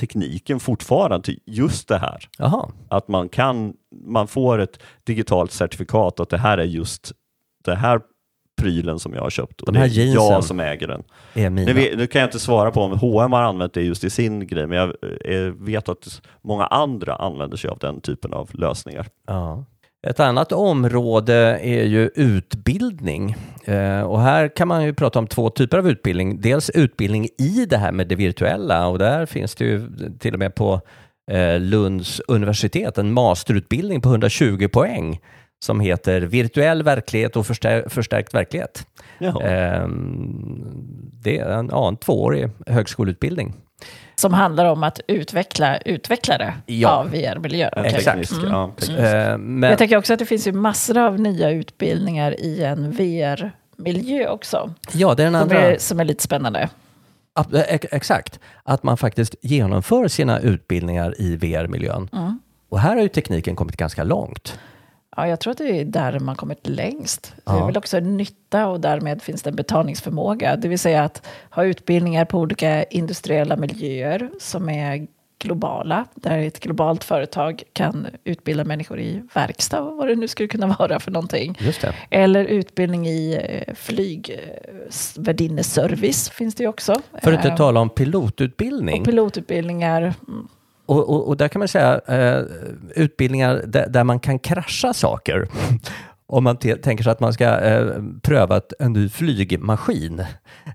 [0.00, 2.28] tekniken fortfarande till just det här.
[2.38, 3.74] Jaha, Att man kan,
[4.04, 7.12] man får ett digitalt certifikat att det här är just
[7.64, 8.00] det här
[8.60, 10.26] prylen som jag har köpt och De det här är jeansen.
[10.32, 11.02] jag som äger den.
[11.34, 11.72] är mina.
[11.72, 14.46] Nu, nu kan jag inte svara på om H&M har använt det just i sin
[14.46, 19.06] grej, men jag eh, vet att många andra använder sig av den typen av lösningar.
[19.26, 19.64] Ja.
[20.06, 23.36] Ett annat område är ju utbildning.
[23.64, 26.40] Eh, och här kan man ju prata om två typer av utbildning.
[26.40, 29.88] Dels utbildning i det här med det virtuella och där finns det ju
[30.18, 30.80] till och med på
[31.30, 35.20] eh, Lunds universitet en masterutbildning på 120 poäng
[35.64, 38.86] som heter Virtuell verklighet och förstär- förstärkt verklighet.
[39.18, 39.42] Jaha.
[39.42, 39.88] Eh,
[41.22, 43.54] det är en, ja, en tvåårig högskoleutbildning.
[44.22, 46.88] Som handlar om att utveckla utvecklare Ja.
[46.88, 47.72] av VR-miljöer.
[47.78, 47.86] Okej.
[47.94, 48.04] Exakt.
[48.28, 49.00] Teknisk, ja, teknisk.
[49.00, 54.28] Eh, Jag tänker också att det finns ju massor av nya utbildningar i en VR-miljö
[54.28, 54.74] också.
[54.92, 55.60] ja, det är den Som andra.
[55.60, 56.68] är, som är lite spännande.
[57.54, 62.08] Eh, ex- Exakt, att man faktiskt genomför sina utbildningar i VR-miljön.
[62.12, 62.38] Mm.
[62.68, 64.58] Och här har ju tekniken kommit ganska långt.
[65.16, 67.32] Ja, jag tror att det är där man kommit längst.
[67.36, 67.62] Det Ja.
[67.62, 70.56] är väl också en nytta och därmed finns det en betalningsförmåga.
[70.56, 75.06] Det vill säga att ha utbildningar på olika industriella miljöer som är
[75.38, 76.04] globala.
[76.14, 80.66] Där ett globalt företag kan utbilda människor i verkstad och vad det nu skulle kunna
[80.78, 81.58] vara för någonting.
[81.60, 81.92] Det.
[82.10, 86.94] Eller utbildning i eh, flygvärdinneservice finns det ju också.
[87.22, 89.00] För att inte Eh, tala om pilotutbildning.
[89.00, 90.14] och pilotutbildningar.
[90.92, 92.42] Och, och, och där kan man säga eh,
[92.96, 95.48] utbildningar där, där man kan krascha saker.
[96.26, 97.86] Om man tänker sig att man ska eh,
[98.22, 100.20] pröva ett, en ny flygmaskin,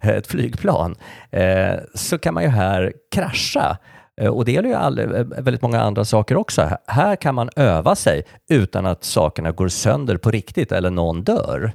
[0.01, 0.95] eh, ett flygplan,
[1.32, 3.77] eh, så kan man ju här krascha.
[4.21, 6.62] Eh, och det gäller ju all, eh, väldigt många andra saker också.
[6.62, 11.23] Här- Här kan man öva sig utan att sakerna går sönder på riktigt eller någon
[11.23, 11.71] dör.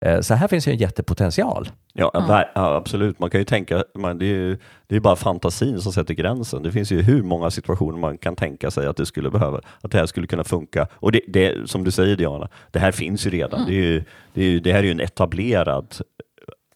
[0.00, 1.68] Eh, så här finns ju en jättepotential.
[1.92, 2.10] Ja,
[2.54, 3.18] ja, absolut.
[3.18, 6.62] Man kan ju tänka, man, det är ju det är bara fantasin som sätter gränsen.
[6.62, 9.90] Det finns ju hur många situationer man kan tänka sig att det skulle behöva, att
[9.90, 10.86] det här skulle kunna funka.
[10.92, 13.66] Och det, det som du säger Diana, det här finns ju redan.
[13.66, 15.94] Det, är ju, det, är ju, det här är ju en etablerad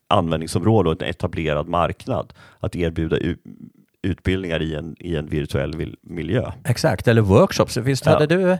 [0.08, 3.36] användningsområde och en etablerad marknad att erbjuda u-
[4.02, 6.50] utbildningar i en, i en virtuell vil- miljö.
[6.64, 7.76] Exakt, eller workshops.
[7.76, 8.12] Visst Ja.
[8.12, 8.56] hade du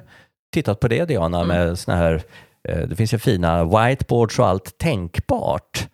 [0.53, 2.23] tittat på det Diana med såna här,
[2.89, 5.89] det finns ju fina whiteboards och allt tänkbart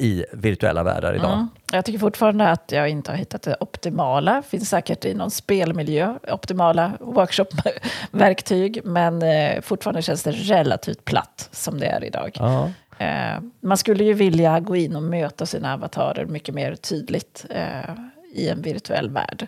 [0.00, 1.32] i virtuella världar idag.
[1.32, 1.48] Mm.
[1.72, 4.42] Jag tycker fortfarande att jag inte har hittat det optimala.
[4.42, 8.80] finns säkert i någon spelmiljö, optimala workshop-verktyg.
[8.84, 12.30] Men eh, fortfarande känns det relativt platt som det är idag.
[12.34, 12.70] Ja.
[12.98, 17.94] Eh, man skulle ju vilja gå in och möta sina avatarer mycket mer tydligt eh,
[18.32, 19.46] i en virtuell värld.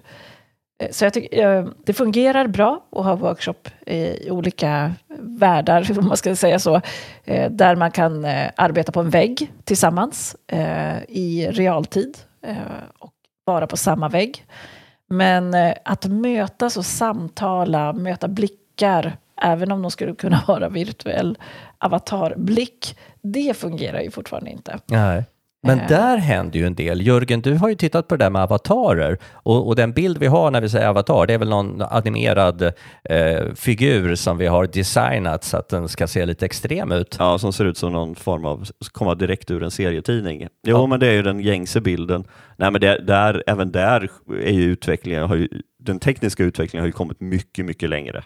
[0.82, 6.06] Eh, så jag tycker eh, det fungerar bra att ha workshop i olika världar, om
[6.06, 6.80] man ska säga så,
[7.24, 8.24] eh, där man kan
[8.56, 10.36] arbeta på en vägg tillsammans
[11.08, 12.18] i realtid
[12.98, 13.12] och
[13.44, 14.46] vara på samma vägg.
[15.08, 21.38] Men att mötas och samtala, möta blickar, även om de skulle kunna vara virtuell
[21.78, 24.78] avatarblick, det fungerar ju fortfarande inte.
[24.86, 25.24] Nej.
[25.66, 25.88] Men Eh.
[25.88, 27.06] där händer ju en del.
[27.06, 30.26] Jörgen, du har ju tittat på det där med avatarer och, och den bild vi
[30.26, 32.62] har när vi säger avatar, det är väl någon animerad
[33.04, 37.16] eh, figur som vi har designat så att den ska se lite extrem ut.
[37.18, 40.40] Ja, som ser ut som någon form av, komma direkt ur en serietidning.
[40.66, 40.86] Jo, Ja.
[40.86, 42.24] men det är ju den gängse bilden.
[42.56, 44.08] Nej, men det, där, även där
[44.44, 45.48] är ju utvecklingen, har ju,
[45.78, 48.22] den tekniska utvecklingen har ju kommit mycket, mycket längre.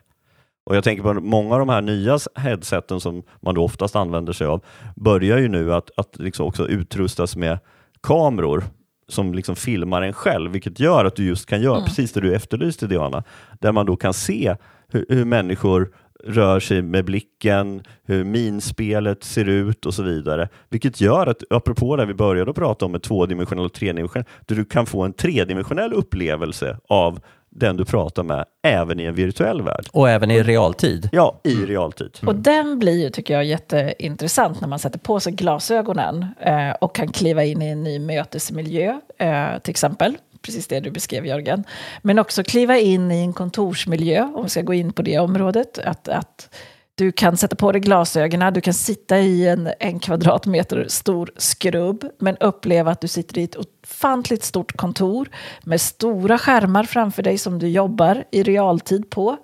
[0.67, 4.33] Och jag tänker på många av de här nya headseten som man då oftast använder
[4.33, 4.65] sig av,
[4.97, 7.59] börjar ju nu att, att liksom också utrustas med
[8.03, 8.65] kameror
[9.09, 12.35] som liksom filmar en själv, vilket gör att du just kan göra precis det du
[12.35, 13.25] efterlyste Diana,
[13.61, 14.57] där man då kan se
[14.89, 15.93] hur, hur människor
[16.25, 20.49] rör sig med blicken, hur minspelet ser ut och så vidare.
[20.69, 24.87] Vilket gör att, apropå det vi började prata om med tvådimensionell och tredimensionell, du kan
[24.87, 27.21] få en tredimensionell upplevelse av
[27.59, 29.87] den du pratar med, även i en virtuell värld.
[29.93, 31.09] Och även i realtid.
[31.13, 32.19] Ja, i realtid.
[32.27, 36.95] Och den blir ju, tycker jag, jätteintressant när man sätter på sig glasögonen eh, och
[36.95, 40.17] kan kliva in i en ny mötesmiljö, eh, till exempel.
[40.43, 41.65] Precis det du beskrev, Jörgen.
[42.03, 45.79] Men också kliva in i en kontorsmiljö, om vi ska gå in på det området.
[45.79, 46.49] Att, att
[46.99, 52.05] du kan sätta på dig glasögonen, du kan sitta i en, en kvadratmeter stor skrubb,
[52.19, 55.29] men uppleva att du sitter i ett ofantligt stort kontor
[55.65, 59.37] med stora skärmar framför dig som du jobbar i realtid på.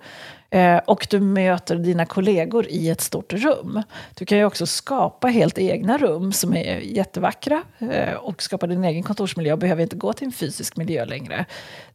[0.53, 3.83] Eh, och du möter dina kollegor i ett stort rum.
[4.15, 8.83] Du kan ju också skapa helt egna rum som är jättevackra eh, och skapa din
[8.83, 11.45] egen kontorsmiljö och behöver inte gå till en fysisk miljö längre.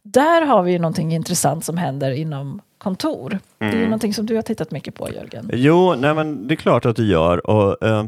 [0.03, 3.39] Där har vi ju någonting intressant som händer inom kontor.
[3.57, 5.49] Det är ju någonting som du har tittat mycket på, Jörgen.
[5.53, 7.49] Jo, nej men det är klart att det gör.
[7.49, 8.05] Och, eh,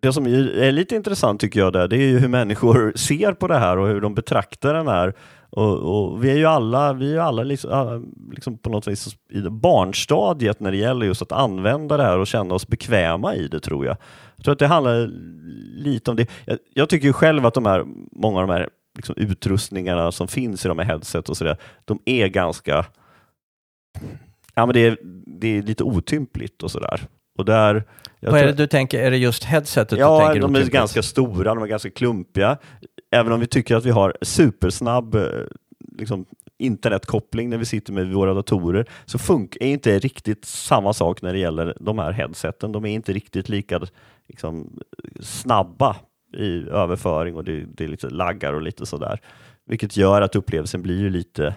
[0.00, 3.48] det som är lite intressant tycker jag där, det är ju hur människor ser på
[3.48, 5.14] det här och hur de betraktar den här.
[5.50, 9.40] Och, och vi är ju alla, vi är alla liksom, liksom på något vis i
[9.40, 13.60] barnstadiet när det gäller just att använda det här och känna oss bekväma i det
[13.60, 13.96] tror jag.
[14.36, 15.10] Jag tror att det handlar
[15.82, 16.30] lite om det.
[16.44, 20.28] Jag, jag tycker ju själv att de här, många av de här liksom utrustningarna som
[20.28, 22.86] finns i de här headset och sådär, de är ganska
[24.54, 27.00] Ja, men det är, det är lite otympligt och sådär.
[27.38, 27.84] Och där,
[28.20, 29.02] Vad är det du tänker?
[29.02, 32.58] Är det just headsetet du Ja, tänker de är ganska stora, de är ganska klumpiga.
[33.10, 35.22] Även om vi tycker att vi har supersnabb eh,
[35.98, 36.26] liksom,
[36.58, 41.38] internetkoppling när vi sitter med våra datorer, så funkar inte riktigt samma sak när det
[41.38, 42.72] gäller de här headseten.
[42.72, 43.80] De är inte riktigt lika
[44.28, 44.80] liksom,
[45.20, 45.96] snabba
[46.36, 49.20] i överföring och det, det är lite laggar och lite sådär.
[49.66, 51.54] Vilket gör att upplevelsen blir ju lite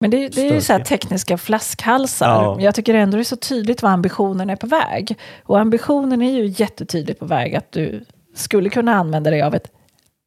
[0.00, 2.28] Men det, det är ju så här tekniska flaskhalsar.
[2.28, 2.60] Ja.
[2.60, 5.18] Jag tycker ändå det är så tydligt vad ambitionen är på väg.
[5.42, 9.72] Och ambitionen är ju jättetydligt på väg att du skulle kunna använda dig av ett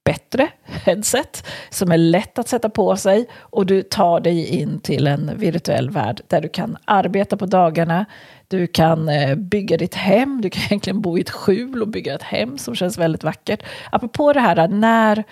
[0.05, 5.07] bättre headset som är lätt att sätta på sig och du tar dig in till
[5.07, 8.05] en virtuell värld där du kan arbeta på dagarna,
[8.47, 12.15] du kan eh, bygga ditt hem, du kan egentligen bo i ett skjul och bygga
[12.15, 13.63] ett hem som känns väldigt vackert.
[13.91, 15.23] Apropå det här när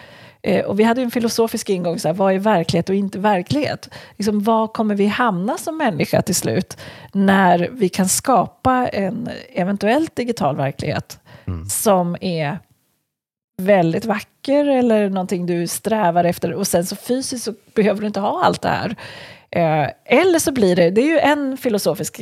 [0.45, 3.89] Eh, och vi hade en filosofisk ingång, så här, vad är verklighet och inte verklighet?
[4.17, 6.77] Liksom, var kommer vi hamna som människa till slut
[7.13, 11.19] när vi kan skapa en eventuellt digital verklighet
[11.69, 12.59] som är
[13.63, 18.19] väldigt vacker eller någonting du strävar efter och sen så fysiskt så behöver du inte
[18.19, 18.95] ha allt det här.
[19.55, 22.21] Eh, eller så blir det, det är ju en filosofisk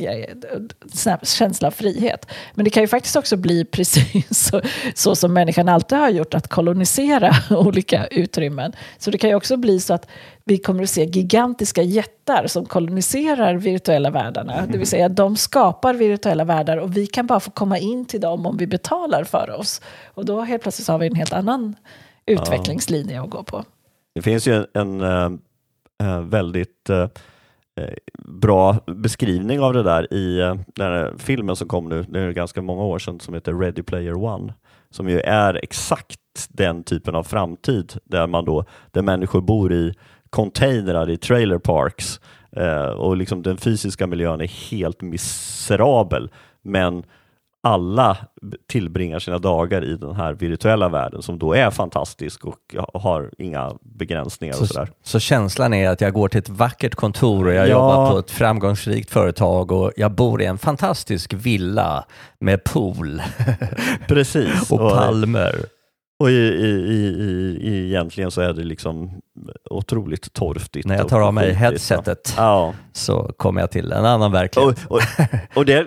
[1.22, 2.26] känsla av frihet.
[2.54, 4.60] Men det kan ju faktiskt också bli precis så,
[4.94, 8.72] så som människan alltid har gjort, att kolonisera olika utrymmen.
[8.98, 10.06] Så det kan ju också bli så att
[10.44, 14.66] vi kommer att se gigantiska jättar som koloniserar virtuella världarna.
[14.66, 18.20] Det vill säga de skapar virtuella världar och vi kan bara få komma in till
[18.20, 19.80] dem om vi betalar för oss.
[20.06, 21.76] Och då helt plötsligt har vi en helt annan
[22.26, 23.64] utvecklingslinje att gå på.
[24.14, 27.06] Det finns ju en, en eh, eh, väldigt eh,
[28.24, 32.62] bra beskrivning av det där i den här filmen som kom nu, det är ganska
[32.62, 34.54] många år sedan, som heter Ready Player One,
[34.90, 39.94] som ju är exakt den typen av framtid där man då, där människor bor i
[40.32, 42.20] containrar i trailer parks
[42.56, 46.30] eh, och liksom den fysiska miljön är helt miserabel,
[46.62, 47.02] men
[47.64, 48.16] alla
[48.68, 53.72] tillbringar sina dagar i den här virtuella världen som då är fantastisk och har inga
[53.80, 54.88] begränsningar och Så, sådär.
[55.02, 57.72] så känslan är att jag går till ett vackert kontor och jag Ja.
[57.72, 62.04] jobbar på ett framgångsrikt företag och jag bor i en fantastisk villa
[62.38, 63.22] med pool
[64.08, 64.70] Precis.
[64.72, 65.54] och palmer.
[66.22, 69.10] Och i, i, i, i, i, egentligen så är det liksom
[69.70, 70.86] otroligt torftigt.
[70.86, 72.74] När jag tar av mig headsetet Ja.
[72.92, 74.86] så kommer jag till en annan verklighet.
[74.88, 75.02] Och, och,
[75.54, 75.86] och det,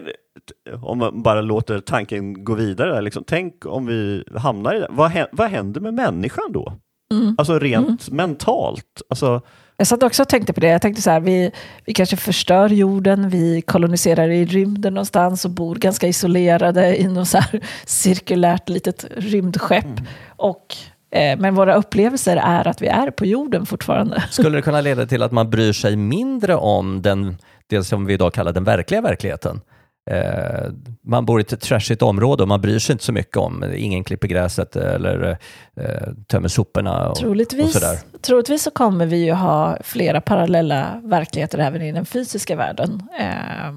[0.81, 4.87] om man bara låter tanken gå vidare, där, liksom, tänk om vi hamnar i det.
[4.89, 6.73] Vad, vad händer med människan då?
[7.13, 7.35] Mm.
[7.37, 9.01] Alltså rent mentalt.
[9.09, 9.41] Alltså,
[9.77, 10.67] Jag satt också och tänkte på det.
[10.67, 11.51] Jag tänkte så här, vi,
[11.85, 17.27] vi kanske förstör jorden, vi koloniserar i rymden någonstans och bor ganska isolerade i något
[17.27, 19.85] så här cirkulärt litet rymdskepp.
[19.85, 20.05] Mm.
[20.27, 20.75] Och,
[21.11, 24.23] eh, men våra upplevelser är att vi är på jorden fortfarande.
[24.31, 28.13] Skulle det kunna leda till att man bryr sig mindre om den, det som vi
[28.13, 29.61] idag kallar den verkliga verkligheten?
[30.11, 30.69] Eh,
[31.01, 34.03] man bor i ett trashigt område och man bryr sig inte så mycket om, ingen
[34.03, 35.37] klipper gräset eller
[35.75, 37.99] eh, tömmer soporna och, troligtvis, och sådär.
[38.21, 43.03] Troligtvis så kommer vi ju ha flera parallella verkligheter även i den fysiska världen.
[43.19, 43.71] Eh,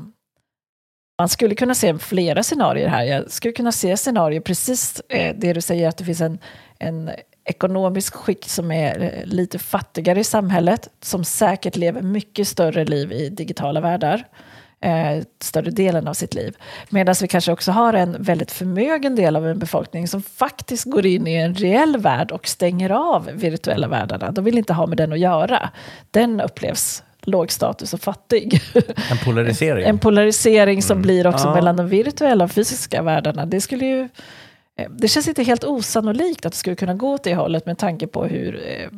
[1.18, 3.04] man skulle kunna se flera scenarier här.
[3.04, 6.38] Jag skulle kunna se scenarier precis eh, det du säger att det finns en,
[6.78, 7.10] en
[7.44, 13.12] ekonomisk skikt som är eh, lite fattigare i samhället som säkert lever mycket större liv
[13.12, 14.24] i digitala världar
[14.80, 16.56] eh, större delen av sitt liv.
[16.88, 21.06] Medan vi kanske också har en väldigt förmögen del av en befolkning som faktiskt går
[21.06, 24.30] in i en reell värld och stänger av virtuella världarna.
[24.30, 25.70] De vill inte ha med den att göra.
[26.10, 28.60] Den upplevs låg status och fattig.
[29.10, 29.84] En polarisering.
[29.88, 31.02] en polarisering som mm.
[31.02, 31.54] blir också ja.
[31.54, 33.46] mellan de virtuella och fysiska världarna.
[33.46, 34.08] Det skulle ju
[34.76, 37.78] eh, det känns inte helt osannolikt att det skulle kunna gå åt det hållet med
[37.78, 38.88] tanke på hur eh,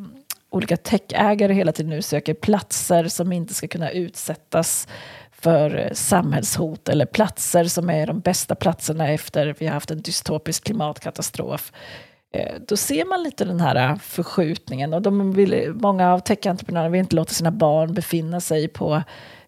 [0.50, 4.88] olika techägare hela tiden nu söker platser som inte ska kunna utsättas
[5.42, 10.02] för eh, samhällshot eller platser som är de bästa platserna efter vi har haft en
[10.02, 11.72] dystopisk klimatkatastrof.
[12.34, 16.88] Eh, då ser man lite den här eh, förskjutningen och de vill, många av techentreprenörerna
[16.88, 19.02] vill inte låta sina barn befinna sig på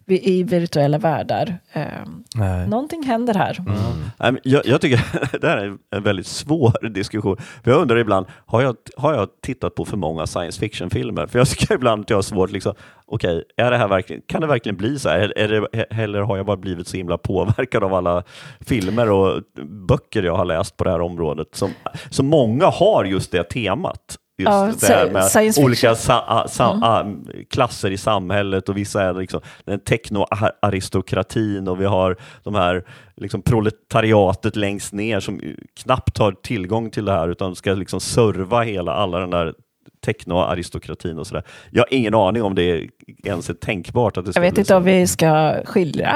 [0.07, 1.57] i virtuella världar.
[1.73, 3.59] Eh, någonting händer här.
[4.19, 4.39] Mm.
[4.43, 7.37] Jag, jag, tycker det här är en väldigt svår diskussion.
[7.63, 11.27] För jag undrar ibland, har jag, har jag tittat på för många science fiction-filmer?
[11.27, 12.73] För jag tycker ibland att jag har svårt, liksom,
[13.05, 15.37] okej, okay, är det här verkligen, kan det verkligen bli så här?
[15.37, 18.23] Är det, eller har jag bara blivit så himla påverkad av alla
[18.59, 19.41] filmer och
[19.87, 21.47] böcker jag har läst på det här området?
[21.51, 21.71] Som,
[22.09, 24.17] så många har just det temat.
[24.37, 27.25] Just ja, det här med olika sa, sa, mm.
[27.49, 32.83] klasser i samhället och vissa är liksom den teknoaristokratin och vi har de här
[33.15, 35.41] liksom proletariatet längst ner som
[35.83, 39.53] knappt har tillgång till det här utan ska liksom serva hela alla den där
[40.05, 41.43] technoaristokratin och sådär.
[41.71, 42.89] Jag har ingen aning om det
[43.23, 44.77] ens är tänkbart att det ska Jag vet inte så.
[44.77, 46.15] om vi ska skilja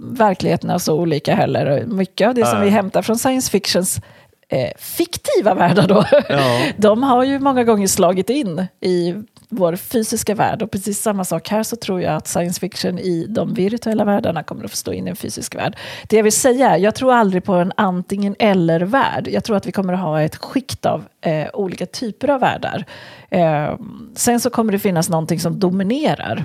[0.00, 1.86] verkligheterna så olika heller.
[1.86, 4.00] Mycket av det som vi hämtar från science fictions
[4.48, 6.60] eh, fiktiva världar då, ja.
[6.76, 9.14] de har ju många gånger slagit in i
[9.48, 10.62] vår fysiska värld.
[10.62, 14.42] Och precis samma sak här så tror jag att science fiction i de virtuella världarna
[14.42, 15.76] kommer att få stå in i en fysisk värld.
[16.08, 19.28] Det jag vill säga är, jag tror aldrig på en antingen eller-värld.
[19.28, 22.84] Jag tror att vi kommer att ha ett skikt av eh, olika typer av världar.
[23.30, 23.78] Eh,
[24.14, 26.44] sen så kommer det finnas någonting som dominerar.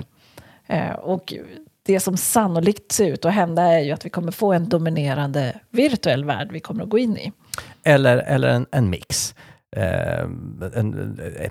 [0.66, 1.34] Eh, och
[1.82, 5.60] det som sannolikt ser ut att hända är ju att vi kommer få en dominerande
[5.70, 7.32] virtuell värld vi kommer att gå in i.
[7.84, 9.34] Eller, eller en, en mix.
[9.76, 10.20] Eh,
[10.74, 11.50] en, eh,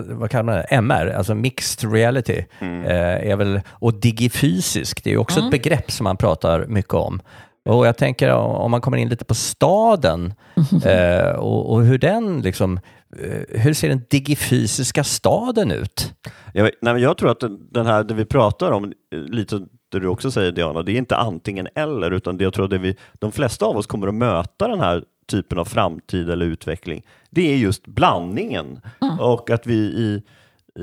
[0.00, 0.62] vad kallar man det?
[0.62, 2.44] MR, alltså mixed reality.
[2.58, 2.84] Mm.
[2.84, 5.48] Eh, är väl, och digifysisk, det är också mm.
[5.48, 7.20] ett begrepp som man pratar mycket om.
[7.64, 10.34] Och jag tänker om man kommer in lite på staden
[10.84, 12.80] eh, och, och, hur den liksom,
[13.18, 16.14] eh, hur ser den digifysiska staden ut?
[16.54, 19.58] Jag, nej, jag tror att den här, det vi pratar om, lite
[19.90, 22.80] det du också säger Diana, det är inte antingen eller, utan det jag tror att
[22.80, 27.02] vi, de flesta av oss kommer att möta den här typen av framtid eller utveckling,
[27.30, 28.80] det är just blandningen.
[29.02, 29.20] Mm.
[29.20, 30.22] Och att vi i,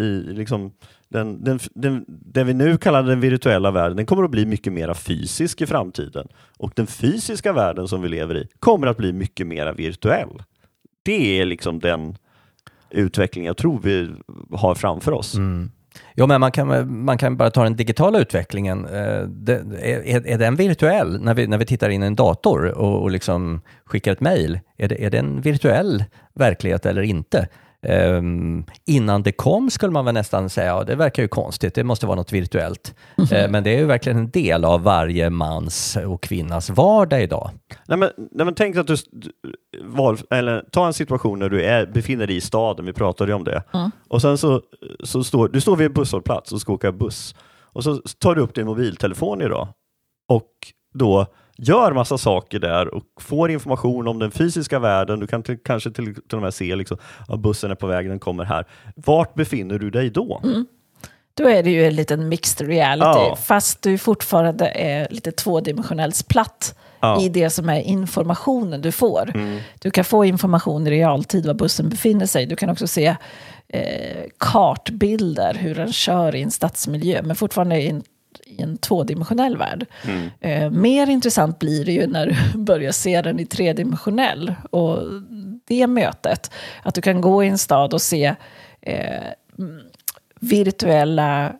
[0.01, 0.71] i liksom
[1.09, 4.73] den, den, den, det vi nu kallar den virtuella världen, den kommer att bli mycket
[4.73, 6.27] mer fysisk i framtiden.
[6.57, 10.43] Och den fysiska världen som vi lever i kommer att bli mycket mer virtuell.
[11.03, 12.17] Det är liksom den
[12.89, 14.09] utveckling jag tror vi
[14.51, 15.35] har framför oss.
[15.35, 15.71] Mm.
[16.15, 18.85] Jo, men man kan, man kan bara ta den digitala utvecklingen.
[18.85, 22.65] Eh, det, är, är den virtuell när vi, när vi tittar in i en dator
[22.65, 24.59] och, och liksom skickar ett mejl?
[24.77, 27.47] Är det, är det en virtuell verklighet eller inte?
[27.87, 31.83] Um, innan det kom skulle man väl nästan säga, ja det verkar ju konstigt, det
[31.83, 32.95] måste vara något virtuellt.
[33.17, 33.43] Mm.
[33.43, 37.51] Uh, men det är ju verkligen en del av varje mans och kvinnas vardag idag.
[37.87, 38.95] Nej men, nej, men tänk att du,
[39.83, 43.35] val, eller, ta en situation när du är, befinner dig i staden, vi pratade ju
[43.35, 43.91] om det, mm.
[44.09, 44.61] och sen så,
[45.03, 48.41] så står du står vid en busshållplats och ska åka buss, och så tar du
[48.41, 49.67] upp din mobiltelefon idag
[50.27, 50.51] och
[50.93, 51.25] då
[51.57, 55.19] gör massa saker där och får information om den fysiska världen.
[55.19, 56.97] Du kan till, kanske till, till och med se liksom,
[57.27, 58.65] att bussen är på väg, den kommer här.
[58.95, 60.41] Vart befinner du dig då?
[60.43, 60.65] Mm.
[61.33, 63.35] Då är det ju en liten mixed reality, ja.
[63.35, 67.21] fast du fortfarande är lite tvådimensionellt platt ja.
[67.21, 69.31] i det som är informationen du får.
[69.35, 69.59] Mm.
[69.79, 72.45] Du kan få information i realtid var bussen befinner sig.
[72.45, 73.15] Du kan också se
[73.67, 78.03] eh, kartbilder, hur den kör i en stadsmiljö, men fortfarande i en
[78.47, 79.85] i en tvådimensionell värld.
[80.03, 80.29] Mm.
[80.39, 84.53] Eh, mer intressant blir det ju när du börjar se den i tredimensionell.
[84.71, 85.03] Och
[85.67, 86.51] det mötet,
[86.83, 88.35] att du kan gå i en stad och se
[88.81, 89.23] eh,
[90.39, 91.53] virtuella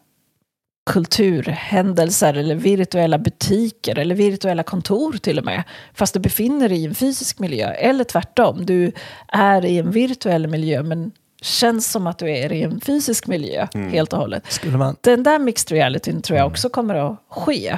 [0.88, 5.63] kulturhändelser eller virtuella butiker eller virtuella kontor till och med.
[5.93, 7.71] Fast du befinner dig i en fysisk miljö.
[7.71, 8.91] Eller tvärtom, du
[9.27, 11.11] är i en virtuell miljö men
[11.47, 13.91] känns som att du är i en fysisk miljö Mm.
[13.91, 14.43] helt och hållet.
[14.51, 17.77] Skulle man, Den där mixed realityn tror jag också kommer att ske.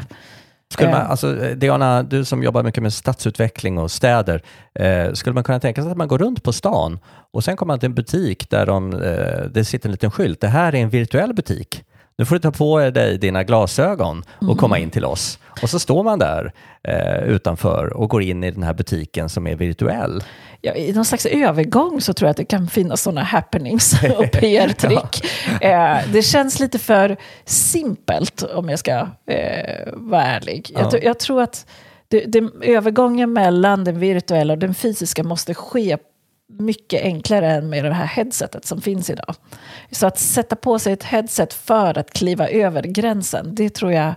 [0.73, 1.09] skulle man, Eh.
[1.11, 4.43] alltså, Diana, du som jobbar mycket med stadsutveckling och städer,
[4.75, 6.99] eh, skulle man kunna tänka sig att man går runt på stan
[7.33, 10.41] och sen kommer man till en butik där de, eh, det sitter en liten skylt.
[10.41, 11.83] Det här är en virtuell butik.
[12.19, 15.39] Nu får du ta på dig dina glasögon och komma in till oss.
[15.61, 16.53] Och så står man där
[16.83, 20.23] eh, utanför och går in i den här butiken som är virtuell.
[20.61, 24.31] Ja, I någon slags övergång så tror jag att det kan finnas sådana happenings och
[24.31, 25.25] PR-trick.
[25.61, 28.91] eh, det känns lite för simpelt om jag ska
[29.27, 30.71] eh, vara ärlig.
[30.73, 30.89] Ja.
[30.91, 31.65] Jag, jag tror att
[32.07, 35.97] det, det, övergången mellan den virtuella och den fysiska måste ske
[36.49, 39.35] mycket enklare än med det här headsetet som finns idag.
[39.91, 44.13] Så att sätta på sig ett headset för att kliva över gränsen, det tror jag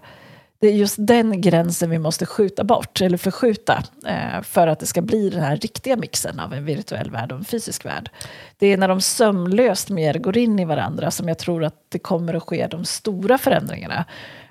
[0.63, 4.87] det är just den gränsen vi måste skjuta bort, eller förskjuta, eh, för att det
[4.87, 8.11] ska bli den här riktiga mixen av en virtuell värld och en fysisk värld.
[8.59, 11.99] Det är när de sömlöst mer går in i varandra som jag tror att det
[11.99, 14.05] kommer att ske de stora förändringarna.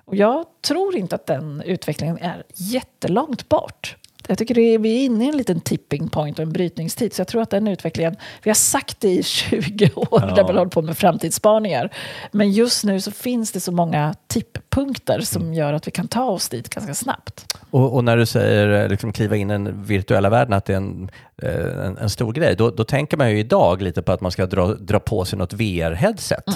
[0.06, 3.98] Och jag tror inte att den utvecklingen är jättelångt bort.
[4.32, 7.14] Jag tycker det är, vi är inne i en liten tipping point och en brytningstid.
[7.14, 10.34] Så jag tror att den utvecklingen, vi har sagt det i 20 år Ja.
[10.36, 11.90] där man håller på med framtidsspaningar.
[12.32, 16.24] Men just nu så finns det så många tipppunkter som gör att vi kan ta
[16.24, 17.56] oss dit ganska snabbt.
[17.70, 20.74] Och, och när du säger eh, liksom, kliva in i den virtuella världen, att det
[20.74, 21.10] är en,
[21.42, 24.32] eh, en, en stor grej, då, då tänker man ju idag lite på att man
[24.32, 26.48] ska dra, dra på sig något VR-headset.
[26.48, 26.54] Eh,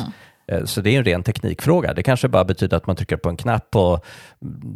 [0.66, 1.94] Så det är en ren teknikfråga.
[1.94, 4.00] Det kanske bara betyder att man trycker på en knapp på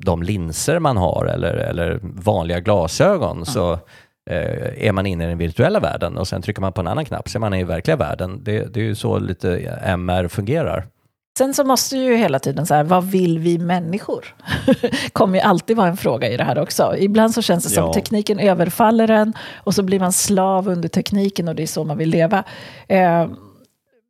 [0.03, 3.73] de linser man har eller, eller vanliga glasögon så
[4.29, 7.05] eh, är man inne i den virtuella världen och sen trycker man på en annan
[7.05, 8.43] knapp så är man i verkliga världen.
[8.43, 10.87] Det, det är ju så lite MR fungerar.
[11.37, 14.25] Sen så måste ju hela tiden så här, vad vill vi människor?
[15.13, 16.95] kommer ju alltid vara en fråga i det här också.
[16.97, 17.93] Ibland så känns det som Ja.
[17.93, 21.97] tekniken överfaller en och så blir man slav under tekniken och det är så man
[21.97, 22.43] vill leva.
[22.87, 23.27] Eh,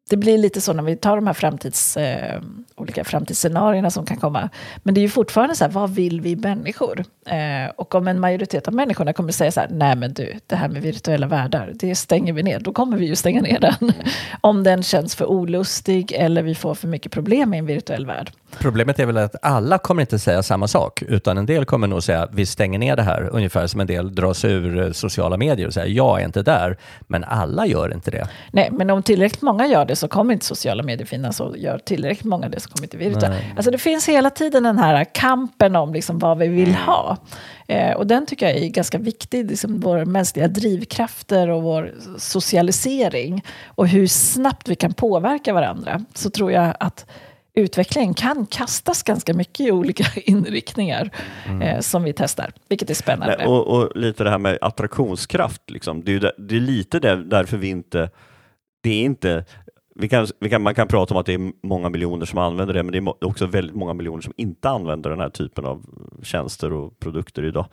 [0.10, 2.42] det blir lite så när vi tar de här framtids, eh,
[2.76, 4.50] olika framtidsscenarierna som kan komma.
[4.84, 7.04] Men det är ju fortfarande så här, vad vill vi människor?
[7.30, 10.56] Eh, och om en majoritet av människorna kommer säga så här, nej men du, det
[10.56, 12.60] här med virtuella världar, det stänger vi ner.
[12.60, 13.94] Då kommer vi ju stänga ner den.
[14.42, 18.32] om den känns för olustig eller vi får för mycket problem i en virtuell värld.
[18.58, 22.04] Problemet är väl att alla kommer inte säga samma sak, utan en del kommer nog
[22.04, 25.38] säga vi stänger ner det här, ungefär som en del drar sig ur eh, sociala
[25.38, 26.78] medier och säger jag är inte där,
[27.08, 28.28] men alla gör inte det.
[28.52, 31.78] Nej, men om tillräckligt många gör det så kommer inte sociala medier finnas och gör
[31.78, 33.36] tillräckligt många det så kommer inte virtuella.
[33.56, 37.18] Alltså det finns hela tiden den här kampen om liksom vad vi vill ha.
[37.68, 43.44] Eh, och den tycker jag är ganska viktig, liksom våra mänskliga drivkrafter och vår socialisering
[43.66, 46.06] och hur snabbt vi kan påverka varandra.
[46.14, 47.06] Så tror jag att
[47.54, 51.10] utvecklingen kan kastas ganska mycket i olika inriktningar
[51.62, 53.36] eh, som vi testar, vilket är spännande.
[53.38, 55.70] Nej, och, och lite det här med attraktionskraft.
[55.70, 56.04] Liksom.
[56.04, 58.10] Det, är det är lite där, därför vi inte...
[58.82, 59.46] Det är inte
[60.00, 62.74] vi kan, vi kan, man kan prata om att det är många miljoner som använder
[62.74, 65.86] det, men det är också väldigt många miljoner som inte använder den här typen av
[66.24, 67.66] tjänster och produkter idag.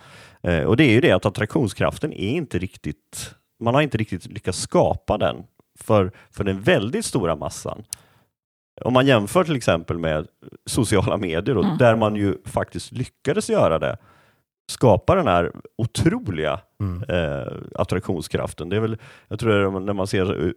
[0.42, 3.34] Eh, och det är ju det att attraktionskraften är inte riktigt...
[3.60, 5.36] Man har inte riktigt lyckats skapa den
[5.80, 7.82] för, för den väldigt stora massan.
[8.84, 10.26] Om man jämför till exempel med
[10.66, 11.78] sociala medier, och Mm.
[11.78, 13.96] där man ju faktiskt lyckades göra det,
[14.72, 17.02] skapa den här otroliga Mm.
[17.08, 18.68] eh, attraktionskraften.
[18.68, 18.96] Det är väl,
[19.28, 20.54] jag tror det är när man ser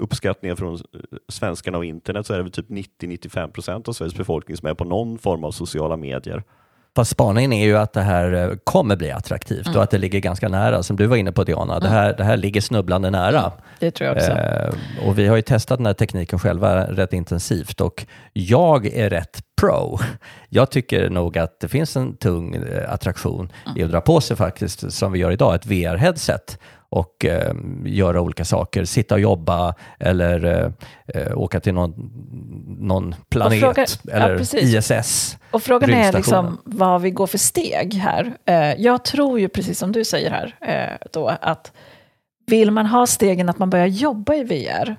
[0.00, 0.80] uppskattningar från eh,
[1.28, 4.74] svenskarna och internet så är det väl typ 90-95 procent av Sveriges befolkning som är
[4.74, 6.42] på någon form av sociala medier.
[6.96, 9.76] Fast spaningen är ju att det här eh, kommer bli attraktivt Mm.
[9.76, 11.80] och att det ligger ganska nära, som du var inne på Diana.
[11.80, 13.52] Det, här, det här ligger snubblande nära.
[13.78, 14.30] det tror jag också.
[14.30, 14.74] Eh,
[15.06, 19.40] och vi har ju testat den här tekniken själva rätt intensivt och jag är rätt
[19.60, 19.98] pro.
[20.48, 24.36] Jag tycker nog att det finns en tung eh, attraktion i att dra på sig
[24.36, 26.58] faktiskt, som vi gör idag, ett VR-headset
[26.90, 27.52] och eh,
[27.84, 32.10] göra olika saker, sitta och jobba eller eh, eh, åka till någon,
[32.78, 34.90] någon planet fråga- ja, eller precis.
[34.90, 35.36] ISS.
[35.50, 38.32] Och frågan är liksom vad vi går för steg här.
[38.44, 41.72] Eh, jag tror ju precis som du säger här, eh, då, att
[42.46, 44.96] vill man ha stegen att man börjar jobba i VR,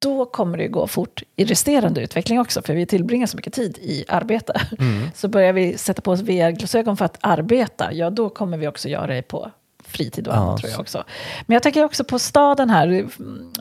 [0.00, 3.78] då kommer det gå fort i resterande utveckling också, för vi tillbringar så mycket tid
[3.78, 4.60] i arbete.
[4.78, 5.08] Mm.
[5.14, 8.88] Så börjar vi sätta på oss VR-glasögon för att arbeta, ja då kommer vi också
[8.88, 9.50] göra det på
[9.96, 11.04] fritid och Ja, annat tror jag så- också.
[11.46, 13.06] Men jag tänker också på staden här,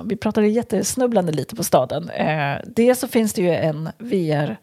[0.04, 2.10] vi pratade jättesnubblande lite på staden.
[2.10, 4.58] Eh, dels så finns det ju en VR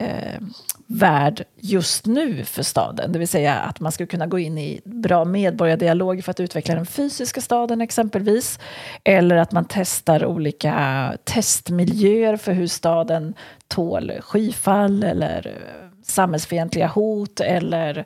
[0.00, 0.40] eh,
[0.86, 3.12] värld just nu för staden.
[3.12, 6.74] Det vill säga att man ska kunna gå in i bra medborgardialog för att utveckla
[6.74, 8.58] den fysiska staden exempelvis.
[9.04, 13.34] Eller att man testar olika testmiljöer för hur staden
[13.68, 18.04] tål skyfall eller eh, samhällsfientliga hot eller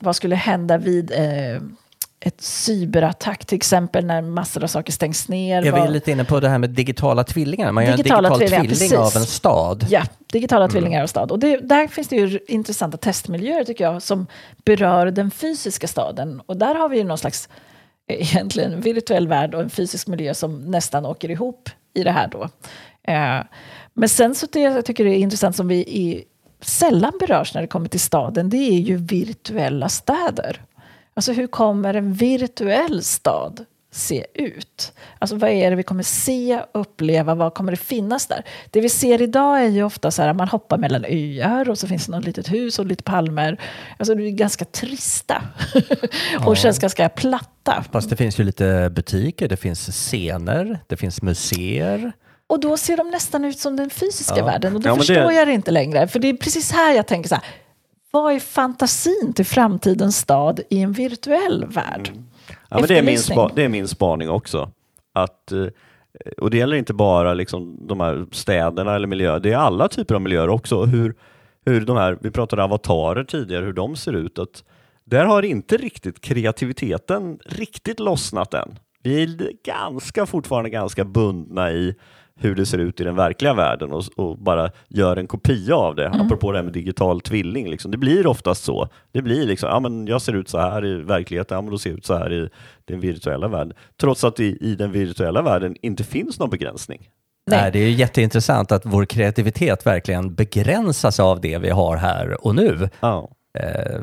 [0.00, 1.62] vad skulle hända vid eh,
[2.20, 5.62] ett cyberattack till exempel när massor av saker stängs ner.
[5.62, 7.72] Jag Vad- är lite inne på det här med digitala tvillingar.
[7.72, 9.16] Man gör Digitala en digital tvillingar, tvilling precis.
[9.16, 9.86] av en stad.
[9.90, 11.30] Ja, digitala tvillingar och stad.
[11.30, 14.26] Och det, där finns det ju intressanta testmiljöer tycker jag som
[14.64, 16.42] berör den fysiska staden.
[16.46, 17.48] Och där har vi ju någon slags
[18.08, 22.28] eh, egentligen virtuell värld och en fysisk miljö som nästan åker ihop i det här
[22.28, 22.42] då.
[23.12, 23.40] Eh,
[23.94, 26.24] men sen så det jag tycker det är intressant som vi i,
[26.66, 30.62] sällan berörs när det kommer till staden, det är ju virtuella städer.
[31.14, 34.92] Alltså hur kommer en virtuell stad se ut?
[35.18, 38.44] Alltså vad är det vi kommer se, uppleva, vad kommer det finnas där?
[38.70, 41.78] Det vi ser idag är ju ofta så här att man hoppar mellan öar och
[41.78, 43.60] så finns det något litet hus och lite palmer.
[43.98, 45.42] Alltså det är ganska trista
[46.46, 47.84] och känns ganska platta.
[47.92, 52.12] Fast det finns ju lite butiker, det finns scener, det finns museer.
[52.48, 54.44] Och då ser de nästan ut som den fysiska Ja.
[54.44, 56.08] världen och då Ja, förstår det- jag det inte längre.
[56.08, 57.44] För det är precis här jag tänker så här,
[58.10, 62.10] vad är fantasin till framtidens stad i en virtuell värld?
[62.68, 64.70] Ja, men det, är min spa, det är min spaning också.
[65.14, 65.66] Att, eh,
[66.38, 70.14] och det gäller inte bara liksom de här städerna eller miljöer, det är alla typer
[70.14, 70.84] av miljöer också.
[70.84, 71.14] Hur,
[71.66, 74.38] hur de här, vi pratade avatarer tidigare, hur de ser ut.
[74.38, 74.64] Att
[75.04, 78.78] där har inte riktigt kreativiteten riktigt lossnat än.
[79.02, 81.94] Vi är ganska, fortfarande ganska bundna i
[82.38, 85.94] hur det ser ut i den verkliga världen och, och bara gör en kopia av
[85.94, 86.08] det.
[86.08, 87.70] Apropå det här med digital tvilling.
[87.70, 87.90] Liksom.
[87.90, 88.88] Det blir oftast så.
[89.12, 91.78] Det blir liksom, ja men jag ser ut så här i verkligheten, ja men då
[91.78, 92.48] ser jag ut så här i
[92.84, 93.72] den virtuella världen.
[94.00, 97.08] Trots att i, i den virtuella världen inte finns någon begränsning.
[97.50, 97.60] Nej.
[97.60, 97.72] Nej.
[97.72, 102.54] det är ju jätteintressant att vår kreativitet verkligen begränsas av det vi har här och
[102.54, 102.88] nu.
[103.00, 103.30] Ja.
[103.60, 104.00] Eh,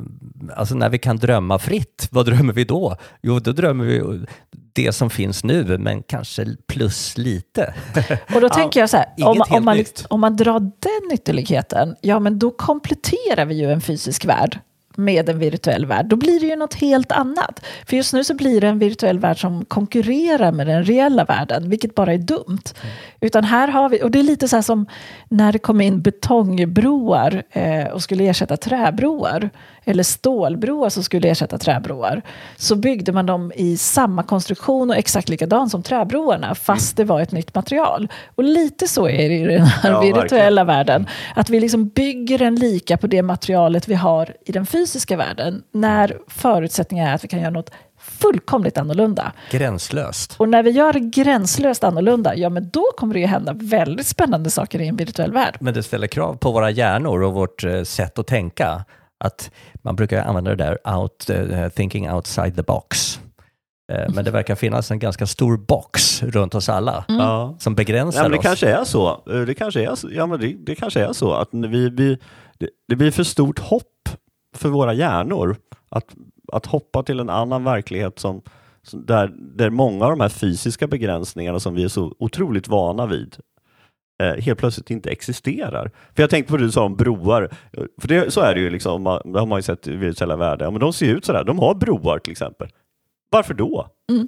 [0.56, 2.97] alltså när vi kan drömma fritt, vad drömmer vi då?
[3.22, 4.26] Jo, då drömmer vi
[4.74, 7.74] det som finns nu, men kanske plus lite.
[8.36, 12.20] Och då tänker jag så här, om, om, man, om man drar den ytterligheten, ja
[12.20, 14.60] men då kompletterar vi ju en fysisk värld
[14.98, 16.06] med en virtuell värld.
[16.06, 17.66] Då blir det ju något helt annat.
[17.86, 21.70] För just nu så blir det en virtuell värld som konkurrerar med den reella världen,
[21.70, 22.64] vilket bara är dumt.
[23.22, 24.86] Utan här har vi, och det är lite så här som
[25.30, 29.50] när det kom in betongbroar eh, och skulle ersätta träbroar,
[29.86, 32.21] eller stålbroar som skulle ersätta träbroar,
[32.57, 37.21] så byggde man dem i samma konstruktion och exakt likadan som träbroarna, fast det var
[37.21, 38.07] ett nytt material.
[38.36, 41.07] Och lite så är det i den här Ja, virtuella världen.
[41.36, 45.63] Att vi liksom bygger den lika på det materialet vi har i den fysiska världen,
[45.71, 47.71] när förutsättningen är att vi kan göra något
[48.03, 49.31] fullkomligt annorlunda.
[49.51, 50.36] Gränslöst.
[50.38, 54.49] Och när vi gör gränslöst annorlunda, ja men då kommer det ju hända väldigt spännande
[54.49, 55.57] saker i en virtuell värld.
[55.59, 58.86] Men det ställer krav på våra hjärnor och vårt eh, sätt att tänka.
[59.24, 59.51] Att
[59.82, 63.19] man brukar använda det där out, eh, thinking outside the box.
[63.91, 67.55] Eh, men det verkar finnas en ganska stor box runt oss alla Ja.
[67.59, 68.43] som begränsar Ja, men det oss.
[68.43, 69.09] kanske är så.
[69.32, 72.17] Eh, Det kanske är så, ja, men det, det kanske är så att vi, vi,
[72.57, 74.09] det, det blir för stort hopp
[74.55, 75.55] för våra hjärnor
[75.89, 76.05] att,
[76.53, 78.41] att hoppa till en annan verklighet som,
[78.84, 83.05] som där, där många av de här fysiska begränsningarna som vi är så otroligt vana
[83.05, 83.36] vid
[84.24, 85.91] helt plötsligt inte existerar.
[86.15, 87.49] För jag tänkte på det du sa om broar.
[88.01, 90.36] För det, så är det ju, liksom, man- det har man ju sett i virtuella
[90.36, 90.71] världar.
[90.71, 92.67] Men de ser ut sådär, de har broar till exempel.
[93.32, 93.88] Varför då?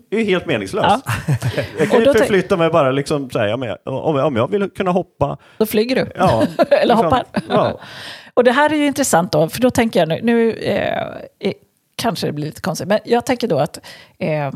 [0.10, 1.06] Det är ju helt meningslöst.
[1.06, 1.36] Ja.
[1.80, 4.70] Jag kan ju förflytta mig bara liksom så här, jag- om, jag- om jag vill
[4.70, 5.38] kunna hoppa.
[5.58, 6.12] Då flyger du.
[6.16, 7.24] Ja, Eller liksom, hoppar.
[7.50, 7.80] Ja.
[8.34, 10.98] Och det här är ju intressant då, för då tänker jag nu, nu eh,
[11.40, 11.54] eh,
[11.96, 13.78] kanske det blir lite konstigt, men jag tänker då att
[14.20, 14.52] eh,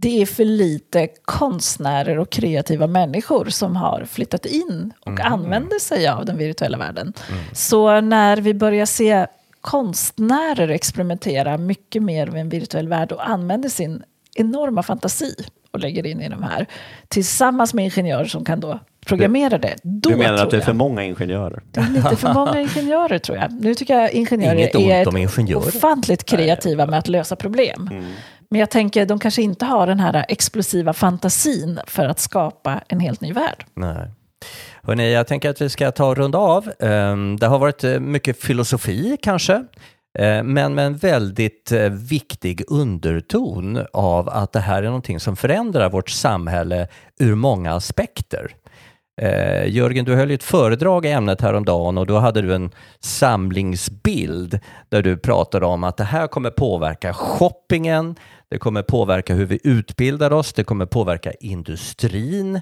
[0.00, 6.08] det är för lite konstnärer och kreativa människor som har flyttat in och använder sig
[6.08, 7.12] av den virtuella världen.
[7.52, 9.26] Så när vi börjar se
[9.60, 14.02] konstnärer experimentera mycket mer med en virtuell värld och använder sin
[14.34, 15.34] enorma fantasi
[15.70, 16.66] och lägger in i de här,
[17.08, 20.72] tillsammans med ingenjörer som kan då programmera det, då Du menar att det är för
[20.72, 21.62] många ingenjörer?
[21.72, 23.52] det är lite för många ingenjörer tror jag.
[23.52, 25.68] Nu tycker jag ingenjörer Inget är ingenjörer.
[25.68, 27.88] ofantligt kreativa med att lösa problem.
[27.92, 28.04] Mm.
[28.50, 33.00] Men jag tänker de kanske inte har den här explosiva fantasin för att skapa en
[33.00, 33.64] helt ny värld.
[33.74, 34.10] Nej.
[34.82, 36.72] Hörrni, jag tänker att vi ska ta och runda av.
[36.78, 39.54] Ehm, det har varit eh, mycket filosofi kanske,
[40.18, 45.36] eh, men med en väldigt eh, viktig underton av att det här är någonting som
[45.36, 46.88] förändrar vårt samhälle
[47.20, 48.54] ur många aspekter.
[49.20, 52.70] Eh, Jörgen, du höll ju ett föredrag i ämnet häromdagen och då hade du en
[53.00, 58.16] samlingsbild där du pratade om att det här kommer påverka shoppingen,
[58.50, 62.60] det kommer påverka hur vi utbildar oss, det kommer påverka industrin,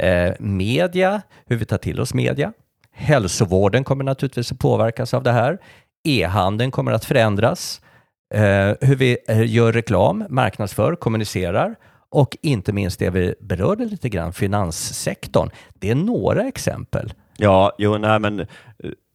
[0.00, 2.52] eh, media, hur vi tar till oss media,
[2.98, 5.58] Hälsovården kommer naturligtvis att påverkas av det här.
[6.04, 7.80] E-handeln kommer att förändras.
[8.34, 8.40] Eh,
[8.80, 11.76] hur vi eh, gör reklam, marknadsför, kommunicerar
[12.10, 15.50] och inte minst det vi berörde lite grann, finanssektorn.
[15.74, 17.12] Det är några exempel.
[17.36, 18.46] Ja, jo, nej, men eh,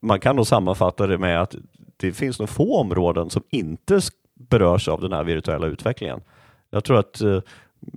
[0.02, 1.56] man kan nog sammanfatta det med att
[1.98, 4.02] det finns nog få områden som inte
[4.50, 6.22] berörs av den här virtuella utvecklingen.
[6.70, 7.40] Jag tror att eh,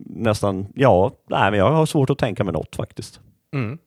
[0.06, 3.20] nästan, ja, nej, men jag har svårt att tänka mig något faktiskt.
[3.54, 3.78] Mm.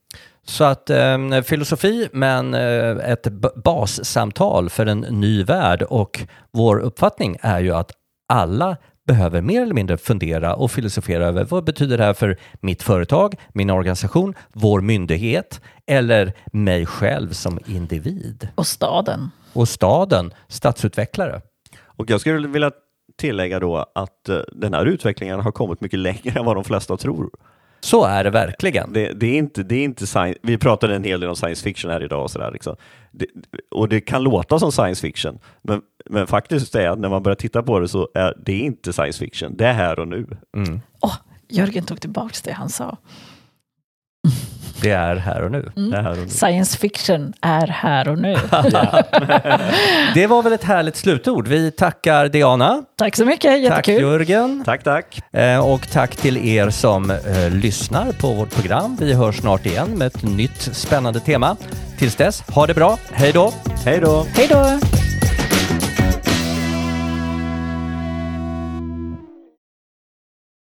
[0.43, 3.27] Så att eh, filosofi, men eh, ett
[3.63, 6.19] bassamtal för en ny värld och
[6.51, 7.91] vår uppfattning är ju att
[8.27, 12.83] alla behöver mer eller mindre fundera och filosofera över vad betyder det här för mitt
[12.83, 18.47] företag, min organisation, vår myndighet eller mig själv som individ.
[18.55, 19.31] Och staden.
[19.53, 21.41] Och staden, stadsutvecklare.
[21.99, 22.71] Och jag skulle vilja
[23.17, 26.97] tillägga då att uh, den här utvecklingen har kommit mycket längre än vad de flesta
[26.97, 27.29] tror.
[27.79, 28.93] Så är det verkligen.
[28.93, 31.63] Det, det, är inte, det är inte science, vi pratade en hel del om science
[31.63, 32.51] fiction här idag och sådär.
[32.51, 32.75] Liksom.
[33.11, 33.25] Det,
[33.71, 37.63] och det kan låta som science fiction, men, men faktiskt är när man börjar titta
[37.63, 40.27] på det så är det inte science fiction, det är här och nu.
[40.57, 40.79] Mm.
[41.01, 41.15] Oh,
[41.49, 42.97] Jörgen tog tillbaka det han sa.
[44.81, 45.71] Det är här och nu.
[45.77, 45.93] Mm.
[45.93, 46.29] Här och nu.
[46.29, 48.33] Science fiction är här och nu.
[50.13, 51.47] det var väl ett härligt slutord.
[51.47, 52.83] Vi tackar Diana.
[52.97, 53.95] Tack så mycket, jättekul.
[53.95, 54.63] Tack Jörgen.
[54.65, 55.21] Tack, tack.
[55.33, 57.17] Eh, och tack till er som eh,
[57.51, 58.97] lyssnar på vårt program.
[58.99, 61.57] Vi hörs snart igen med ett nytt spännande tema.
[61.97, 62.97] Tills dess, ha det bra.
[63.11, 63.53] Hej då!
[63.85, 64.25] Hej då!
[64.35, 64.79] Hej då!